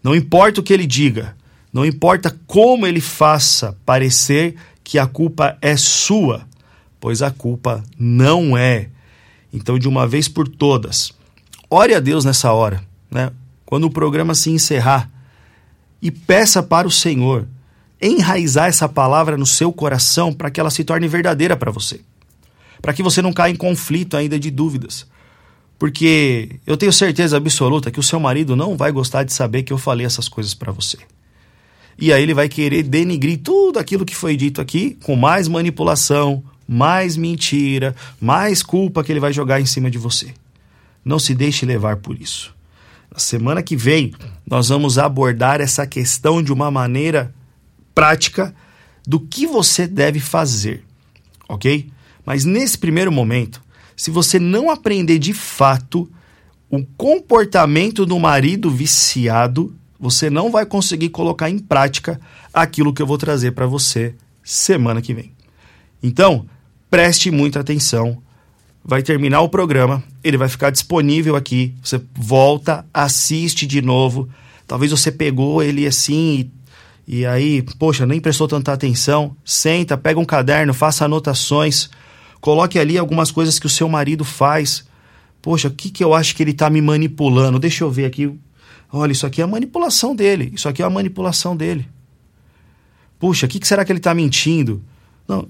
Não 0.02 0.14
importa 0.14 0.60
o 0.60 0.62
que 0.62 0.72
ele 0.72 0.86
diga, 0.86 1.36
não 1.72 1.84
importa 1.84 2.36
como 2.46 2.86
ele 2.86 3.00
faça 3.00 3.76
parecer 3.84 4.54
que 4.82 4.98
a 4.98 5.06
culpa 5.06 5.58
é 5.60 5.76
sua, 5.76 6.46
pois 7.00 7.20
a 7.20 7.30
culpa 7.30 7.82
não 7.98 8.56
é. 8.56 8.88
Então, 9.52 9.78
de 9.78 9.88
uma 9.88 10.06
vez 10.06 10.28
por 10.28 10.48
todas, 10.48 11.12
ore 11.68 11.94
a 11.94 12.00
Deus 12.00 12.24
nessa 12.24 12.52
hora, 12.52 12.82
né? 13.10 13.30
Quando 13.66 13.84
o 13.84 13.90
programa 13.90 14.34
se 14.34 14.50
encerrar, 14.50 15.10
e 16.00 16.10
peça 16.10 16.62
para 16.62 16.86
o 16.86 16.90
Senhor 16.90 17.46
enraizar 18.00 18.68
essa 18.68 18.88
palavra 18.88 19.36
no 19.36 19.46
seu 19.46 19.72
coração 19.72 20.32
para 20.32 20.50
que 20.50 20.60
ela 20.60 20.70
se 20.70 20.84
torne 20.84 21.08
verdadeira 21.08 21.56
para 21.56 21.72
você. 21.72 22.00
Para 22.80 22.92
que 22.92 23.02
você 23.02 23.20
não 23.20 23.32
caia 23.32 23.52
em 23.52 23.56
conflito 23.56 24.16
ainda 24.16 24.38
de 24.38 24.50
dúvidas. 24.50 25.06
Porque 25.78 26.58
eu 26.66 26.76
tenho 26.76 26.92
certeza 26.92 27.36
absoluta 27.36 27.90
que 27.90 28.00
o 28.00 28.02
seu 28.02 28.18
marido 28.18 28.56
não 28.56 28.76
vai 28.76 28.90
gostar 28.90 29.22
de 29.22 29.32
saber 29.32 29.62
que 29.62 29.72
eu 29.72 29.78
falei 29.78 30.04
essas 30.04 30.28
coisas 30.28 30.52
para 30.52 30.72
você. 30.72 30.98
E 31.96 32.12
aí 32.12 32.22
ele 32.22 32.34
vai 32.34 32.48
querer 32.48 32.82
denigrir 32.82 33.38
tudo 33.38 33.78
aquilo 33.78 34.04
que 34.04 34.14
foi 34.14 34.36
dito 34.36 34.60
aqui 34.60 34.96
com 35.02 35.14
mais 35.14 35.46
manipulação, 35.46 36.42
mais 36.66 37.16
mentira, 37.16 37.94
mais 38.20 38.62
culpa 38.62 39.02
que 39.04 39.12
ele 39.12 39.20
vai 39.20 39.32
jogar 39.32 39.60
em 39.60 39.66
cima 39.66 39.90
de 39.90 39.98
você. 39.98 40.34
Não 41.04 41.18
se 41.18 41.34
deixe 41.34 41.64
levar 41.64 41.96
por 41.96 42.20
isso. 42.20 42.54
Na 43.10 43.18
semana 43.18 43.62
que 43.62 43.76
vem, 43.76 44.12
nós 44.46 44.68
vamos 44.68 44.98
abordar 44.98 45.60
essa 45.60 45.86
questão 45.86 46.42
de 46.42 46.52
uma 46.52 46.70
maneira 46.70 47.34
prática 47.94 48.54
do 49.06 49.18
que 49.18 49.46
você 49.46 49.86
deve 49.86 50.20
fazer, 50.20 50.84
ok? 51.48 51.88
Mas 52.26 52.44
nesse 52.44 52.76
primeiro 52.76 53.10
momento, 53.10 53.62
se 53.98 54.12
você 54.12 54.38
não 54.38 54.70
aprender 54.70 55.18
de 55.18 55.34
fato 55.34 56.08
o 56.70 56.84
comportamento 56.96 58.06
do 58.06 58.16
marido 58.16 58.70
viciado, 58.70 59.74
você 59.98 60.30
não 60.30 60.52
vai 60.52 60.64
conseguir 60.64 61.08
colocar 61.08 61.50
em 61.50 61.58
prática 61.58 62.20
aquilo 62.54 62.94
que 62.94 63.02
eu 63.02 63.06
vou 63.06 63.18
trazer 63.18 63.50
para 63.52 63.66
você 63.66 64.14
semana 64.40 65.02
que 65.02 65.12
vem. 65.12 65.32
Então, 66.00 66.46
preste 66.88 67.28
muita 67.32 67.58
atenção. 67.58 68.22
Vai 68.84 69.02
terminar 69.02 69.40
o 69.40 69.48
programa, 69.48 70.00
ele 70.22 70.36
vai 70.36 70.48
ficar 70.48 70.70
disponível 70.70 71.34
aqui. 71.34 71.74
Você 71.82 72.00
volta, 72.14 72.86
assiste 72.94 73.66
de 73.66 73.82
novo. 73.82 74.28
Talvez 74.64 74.92
você 74.92 75.10
pegou 75.10 75.60
ele 75.60 75.88
assim 75.88 76.48
e, 77.08 77.18
e 77.18 77.26
aí, 77.26 77.62
poxa, 77.80 78.06
nem 78.06 78.20
prestou 78.20 78.46
tanta 78.46 78.72
atenção. 78.72 79.36
Senta, 79.44 79.98
pega 79.98 80.20
um 80.20 80.24
caderno, 80.24 80.72
faça 80.72 81.04
anotações 81.04 81.90
Coloque 82.40 82.78
ali 82.78 82.96
algumas 82.96 83.30
coisas 83.30 83.58
que 83.58 83.66
o 83.66 83.70
seu 83.70 83.88
marido 83.88 84.24
faz. 84.24 84.86
Poxa, 85.42 85.68
o 85.68 85.70
que, 85.70 85.90
que 85.90 86.02
eu 86.02 86.14
acho 86.14 86.34
que 86.34 86.42
ele 86.42 86.52
está 86.52 86.70
me 86.70 86.80
manipulando? 86.80 87.58
Deixa 87.58 87.84
eu 87.84 87.90
ver 87.90 88.04
aqui. 88.04 88.32
Olha, 88.92 89.12
isso 89.12 89.26
aqui 89.26 89.40
é 89.40 89.44
a 89.44 89.48
manipulação 89.48 90.14
dele. 90.14 90.52
Isso 90.54 90.68
aqui 90.68 90.82
é 90.82 90.84
a 90.84 90.90
manipulação 90.90 91.56
dele. 91.56 91.88
Puxa, 93.18 93.46
o 93.46 93.48
que, 93.48 93.58
que 93.58 93.66
será 93.66 93.84
que 93.84 93.92
ele 93.92 93.98
está 93.98 94.14
mentindo? 94.14 94.82
Não, 95.26 95.48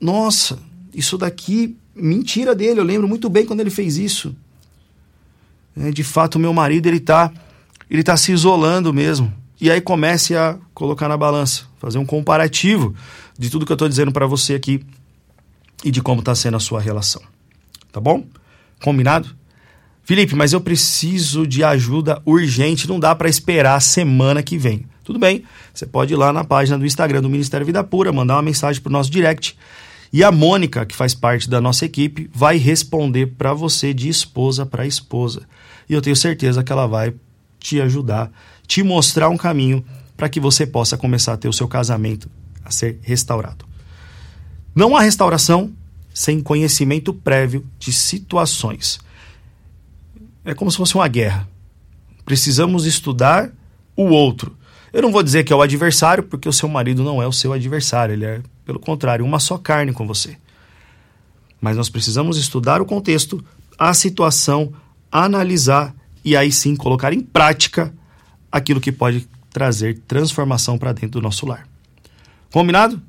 nossa, 0.00 0.58
isso 0.94 1.16
daqui, 1.16 1.76
mentira 1.94 2.54
dele. 2.54 2.80
Eu 2.80 2.84
lembro 2.84 3.08
muito 3.08 3.28
bem 3.28 3.46
quando 3.46 3.60
ele 3.60 3.70
fez 3.70 3.96
isso. 3.96 4.36
É, 5.76 5.90
de 5.90 6.04
fato, 6.04 6.38
meu 6.38 6.52
marido 6.52 6.86
ele 6.86 6.98
está 6.98 7.32
ele 7.90 8.02
tá 8.02 8.16
se 8.16 8.32
isolando 8.32 8.92
mesmo. 8.92 9.32
E 9.60 9.70
aí 9.70 9.80
comece 9.80 10.36
a 10.36 10.58
colocar 10.74 11.08
na 11.08 11.16
balança, 11.16 11.64
fazer 11.78 11.98
um 11.98 12.04
comparativo 12.04 12.94
de 13.38 13.48
tudo 13.48 13.64
que 13.64 13.72
eu 13.72 13.76
estou 13.76 13.88
dizendo 13.88 14.12
para 14.12 14.26
você 14.26 14.54
aqui 14.54 14.84
e 15.84 15.90
de 15.90 16.02
como 16.02 16.20
está 16.20 16.34
sendo 16.34 16.56
a 16.56 16.60
sua 16.60 16.80
relação. 16.80 17.22
Tá 17.92 18.00
bom? 18.00 18.24
Combinado? 18.82 19.34
Felipe, 20.02 20.36
mas 20.36 20.52
eu 20.52 20.60
preciso 20.60 21.46
de 21.46 21.64
ajuda 21.64 22.22
urgente, 22.24 22.88
não 22.88 23.00
dá 23.00 23.14
para 23.14 23.28
esperar 23.28 23.74
a 23.74 23.80
semana 23.80 24.42
que 24.42 24.56
vem. 24.56 24.86
Tudo 25.02 25.18
bem, 25.18 25.44
você 25.74 25.86
pode 25.86 26.12
ir 26.12 26.16
lá 26.16 26.32
na 26.32 26.44
página 26.44 26.78
do 26.78 26.86
Instagram 26.86 27.22
do 27.22 27.28
Ministério 27.28 27.66
Vida 27.66 27.82
Pura, 27.82 28.12
mandar 28.12 28.36
uma 28.36 28.42
mensagem 28.42 28.80
para 28.80 28.90
o 28.90 28.92
nosso 28.92 29.10
direct. 29.10 29.56
E 30.12 30.22
a 30.22 30.30
Mônica, 30.30 30.86
que 30.86 30.94
faz 30.94 31.14
parte 31.14 31.50
da 31.50 31.60
nossa 31.60 31.84
equipe, 31.84 32.30
vai 32.32 32.56
responder 32.56 33.34
para 33.36 33.52
você 33.52 33.92
de 33.92 34.08
esposa 34.08 34.64
para 34.64 34.86
esposa. 34.86 35.42
E 35.88 35.92
eu 35.92 36.00
tenho 36.00 36.16
certeza 36.16 36.62
que 36.62 36.70
ela 36.70 36.86
vai 36.86 37.12
te 37.58 37.80
ajudar, 37.80 38.30
te 38.66 38.82
mostrar 38.82 39.28
um 39.28 39.36
caminho 39.36 39.84
para 40.16 40.28
que 40.28 40.40
você 40.40 40.66
possa 40.66 40.96
começar 40.96 41.32
a 41.32 41.36
ter 41.36 41.48
o 41.48 41.52
seu 41.52 41.66
casamento 41.66 42.30
a 42.64 42.70
ser 42.70 42.98
restaurado. 43.02 43.64
Não 44.76 44.94
há 44.94 45.00
restauração 45.00 45.72
sem 46.12 46.38
conhecimento 46.38 47.14
prévio 47.14 47.64
de 47.78 47.90
situações. 47.94 49.00
É 50.44 50.52
como 50.52 50.70
se 50.70 50.76
fosse 50.76 50.94
uma 50.94 51.08
guerra. 51.08 51.48
Precisamos 52.26 52.84
estudar 52.84 53.50
o 53.96 54.04
outro. 54.04 54.54
Eu 54.92 55.00
não 55.00 55.10
vou 55.10 55.22
dizer 55.22 55.44
que 55.44 55.52
é 55.52 55.56
o 55.56 55.62
adversário, 55.62 56.22
porque 56.22 56.46
o 56.46 56.52
seu 56.52 56.68
marido 56.68 57.02
não 57.02 57.22
é 57.22 57.26
o 57.26 57.32
seu 57.32 57.54
adversário, 57.54 58.12
ele 58.12 58.26
é, 58.26 58.42
pelo 58.66 58.78
contrário, 58.78 59.24
uma 59.24 59.40
só 59.40 59.56
carne 59.56 59.94
com 59.94 60.06
você. 60.06 60.36
Mas 61.58 61.78
nós 61.78 61.88
precisamos 61.88 62.36
estudar 62.36 62.82
o 62.82 62.86
contexto, 62.86 63.42
a 63.78 63.94
situação, 63.94 64.74
analisar 65.10 65.94
e 66.22 66.36
aí 66.36 66.52
sim 66.52 66.76
colocar 66.76 67.14
em 67.14 67.20
prática 67.20 67.94
aquilo 68.52 68.80
que 68.80 68.92
pode 68.92 69.26
trazer 69.50 70.00
transformação 70.06 70.76
para 70.76 70.92
dentro 70.92 71.18
do 71.18 71.22
nosso 71.22 71.46
lar. 71.46 71.66
Combinado? 72.52 73.00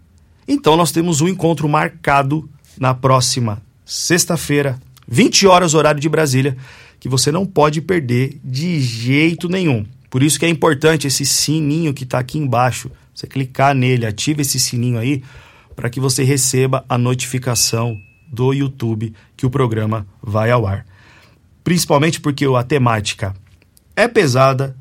Então 0.47 0.77
nós 0.77 0.91
temos 0.91 1.21
um 1.21 1.27
encontro 1.27 1.67
marcado 1.67 2.49
na 2.79 2.93
próxima 2.93 3.61
sexta-feira, 3.85 4.79
20 5.07 5.47
horas 5.47 5.73
horário 5.73 5.99
de 5.99 6.09
Brasília, 6.09 6.55
que 6.99 7.09
você 7.09 7.31
não 7.31 7.45
pode 7.45 7.81
perder 7.81 8.39
de 8.43 8.79
jeito 8.79 9.49
nenhum. 9.49 9.85
Por 10.09 10.23
isso 10.23 10.39
que 10.39 10.45
é 10.45 10.49
importante 10.49 11.07
esse 11.07 11.25
sininho 11.25 11.93
que 11.93 12.03
está 12.03 12.19
aqui 12.19 12.37
embaixo. 12.37 12.89
Você 13.13 13.27
clicar 13.27 13.75
nele, 13.75 14.05
ativa 14.05 14.41
esse 14.41 14.59
sininho 14.59 14.99
aí 14.99 15.23
para 15.75 15.89
que 15.89 15.99
você 15.99 16.23
receba 16.23 16.85
a 16.87 16.97
notificação 16.97 17.99
do 18.27 18.53
YouTube 18.53 19.13
que 19.35 19.45
o 19.45 19.49
programa 19.49 20.07
vai 20.21 20.51
ao 20.51 20.65
ar 20.65 20.85
principalmente 21.67 22.21
porque 22.21 22.45
a 22.45 22.63
temática 22.63 23.35
é 23.93 24.07
pesada, 24.07 24.73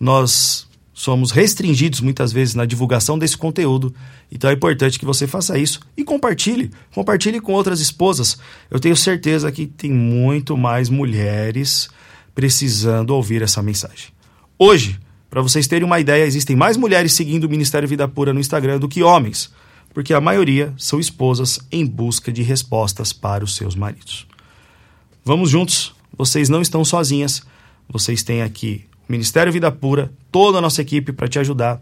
nós 0.00 0.66
somos 0.92 1.30
restringidos 1.30 2.00
muitas 2.00 2.32
vezes 2.32 2.54
na 2.54 2.64
divulgação 2.64 3.18
desse 3.18 3.36
conteúdo, 3.36 3.94
então 4.30 4.50
é 4.50 4.52
importante 4.52 4.98
que 4.98 5.04
você 5.04 5.26
faça 5.26 5.58
isso 5.58 5.80
e 5.96 6.04
compartilhe. 6.04 6.70
Compartilhe 6.94 7.40
com 7.40 7.52
outras 7.52 7.80
esposas. 7.80 8.38
Eu 8.70 8.78
tenho 8.78 8.96
certeza 8.96 9.50
que 9.50 9.66
tem 9.66 9.90
muito 9.90 10.56
mais 10.56 10.88
mulheres 10.88 11.88
precisando 12.34 13.10
ouvir 13.10 13.42
essa 13.42 13.62
mensagem. 13.62 14.08
Hoje, 14.58 14.98
para 15.28 15.42
vocês 15.42 15.66
terem 15.66 15.86
uma 15.86 16.00
ideia, 16.00 16.24
existem 16.24 16.54
mais 16.54 16.76
mulheres 16.76 17.12
seguindo 17.12 17.44
o 17.44 17.48
Ministério 17.48 17.88
Vida 17.88 18.06
Pura 18.06 18.32
no 18.32 18.40
Instagram 18.40 18.78
do 18.78 18.88
que 18.88 19.02
homens, 19.02 19.50
porque 19.94 20.14
a 20.14 20.20
maioria 20.20 20.72
são 20.76 21.00
esposas 21.00 21.58
em 21.70 21.86
busca 21.86 22.30
de 22.30 22.42
respostas 22.42 23.12
para 23.12 23.44
os 23.44 23.56
seus 23.56 23.74
maridos. 23.74 24.26
Vamos 25.24 25.50
juntos 25.50 25.94
vocês 26.16 26.48
não 26.48 26.60
estão 26.60 26.84
sozinhas. 26.84 27.42
Vocês 27.88 28.22
têm 28.22 28.42
aqui 28.42 28.84
Ministério 29.08 29.52
Vida 29.52 29.70
Pura, 29.70 30.12
toda 30.30 30.58
a 30.58 30.60
nossa 30.60 30.80
equipe 30.80 31.12
para 31.12 31.28
te 31.28 31.38
ajudar. 31.38 31.80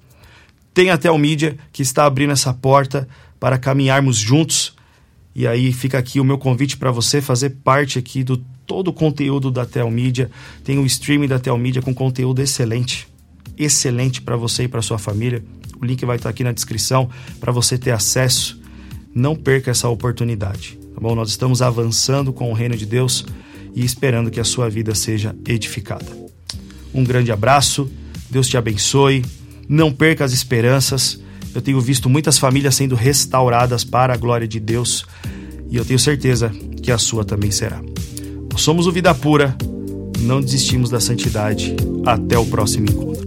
Tem 0.73 0.91
até 0.91 1.11
o 1.11 1.19
Mídia 1.19 1.57
que 1.73 1.83
está 1.83 2.05
abrindo 2.05 2.33
essa 2.33 2.53
porta 2.53 3.09
para 3.39 3.59
caminharmos 3.59 4.17
juntos. 4.17 4.75
E 5.35 5.47
aí 5.47 5.73
fica 5.73 5.99
aqui 5.99 6.21
o 6.21 6.25
meu 6.25 6.39
convite 6.39 6.77
para 6.77 6.91
você 6.91 7.21
fazer 7.21 7.51
parte 7.65 7.99
aqui 7.99 8.23
do 8.23 8.37
todo 8.67 8.89
o 8.89 8.93
conteúdo 8.93 9.51
da 9.51 9.67
Telmídia. 9.67 10.31
Tem 10.65 10.79
o 10.79 10.87
streaming 10.87 11.29
da 11.29 11.39
Telmídia 11.39 11.83
com 11.83 11.95
conteúdo 11.95 12.41
excelente. 12.41 13.09
Excelente 13.59 14.23
para 14.23 14.37
você 14.37 14.65
e 14.65 14.69
para 14.69 14.83
sua 14.83 14.99
família. 14.99 15.43
O 15.81 15.85
link 15.85 16.05
vai 16.05 16.17
estar 16.17 16.29
aqui 16.29 16.45
na 16.45 16.53
descrição 16.53 17.09
para 17.41 17.51
você 17.51 17.77
ter 17.77 17.91
acesso. 17.91 18.61
Não 19.15 19.35
perca 19.35 19.71
essa 19.71 19.89
oportunidade. 19.89 20.79
Tá 20.95 21.01
bom? 21.01 21.15
Nós 21.15 21.31
estamos 21.31 21.63
avançando 21.63 22.33
com 22.33 22.51
o 22.51 22.55
reino 22.55 22.77
de 22.77 22.87
Deus 22.87 23.25
e 23.75 23.85
esperando 23.85 24.31
que 24.31 24.41
a 24.41 24.45
sua 24.45 24.69
vida 24.69 24.95
seja 24.95 25.35
edificada. 25.47 26.20
Um 26.93 27.05
grande 27.05 27.31
abraço, 27.33 27.91
Deus 28.29 28.49
te 28.49 28.57
abençoe, 28.57 29.25
não 29.69 29.93
perca 29.93 30.25
as 30.25 30.33
esperanças. 30.33 31.21
Eu 31.55 31.61
tenho 31.61 31.81
visto 31.81 32.09
muitas 32.09 32.39
famílias 32.39 32.75
sendo 32.75 32.95
restauradas 32.95 33.85
para 33.85 34.15
a 34.15 34.17
glória 34.17 34.47
de 34.47 34.61
Deus 34.61 35.05
e 35.71 35.77
eu 35.77 35.85
tenho 35.85 35.99
certeza 35.99 36.51
que 36.83 36.91
a 36.91 36.99
sua 36.99 37.25
também 37.25 37.51
será. 37.51 37.81
Nós 38.53 38.63
somos 38.63 38.87
o 38.87 38.93
Vida 38.93 39.15
Pura, 39.15 39.57
não 40.21 40.41
desistimos 40.41 40.91
da 40.91 41.01
santidade. 41.01 41.77
Até 42.05 42.39
o 42.39 42.47
próximo 42.47 42.87
encontro. 42.91 43.20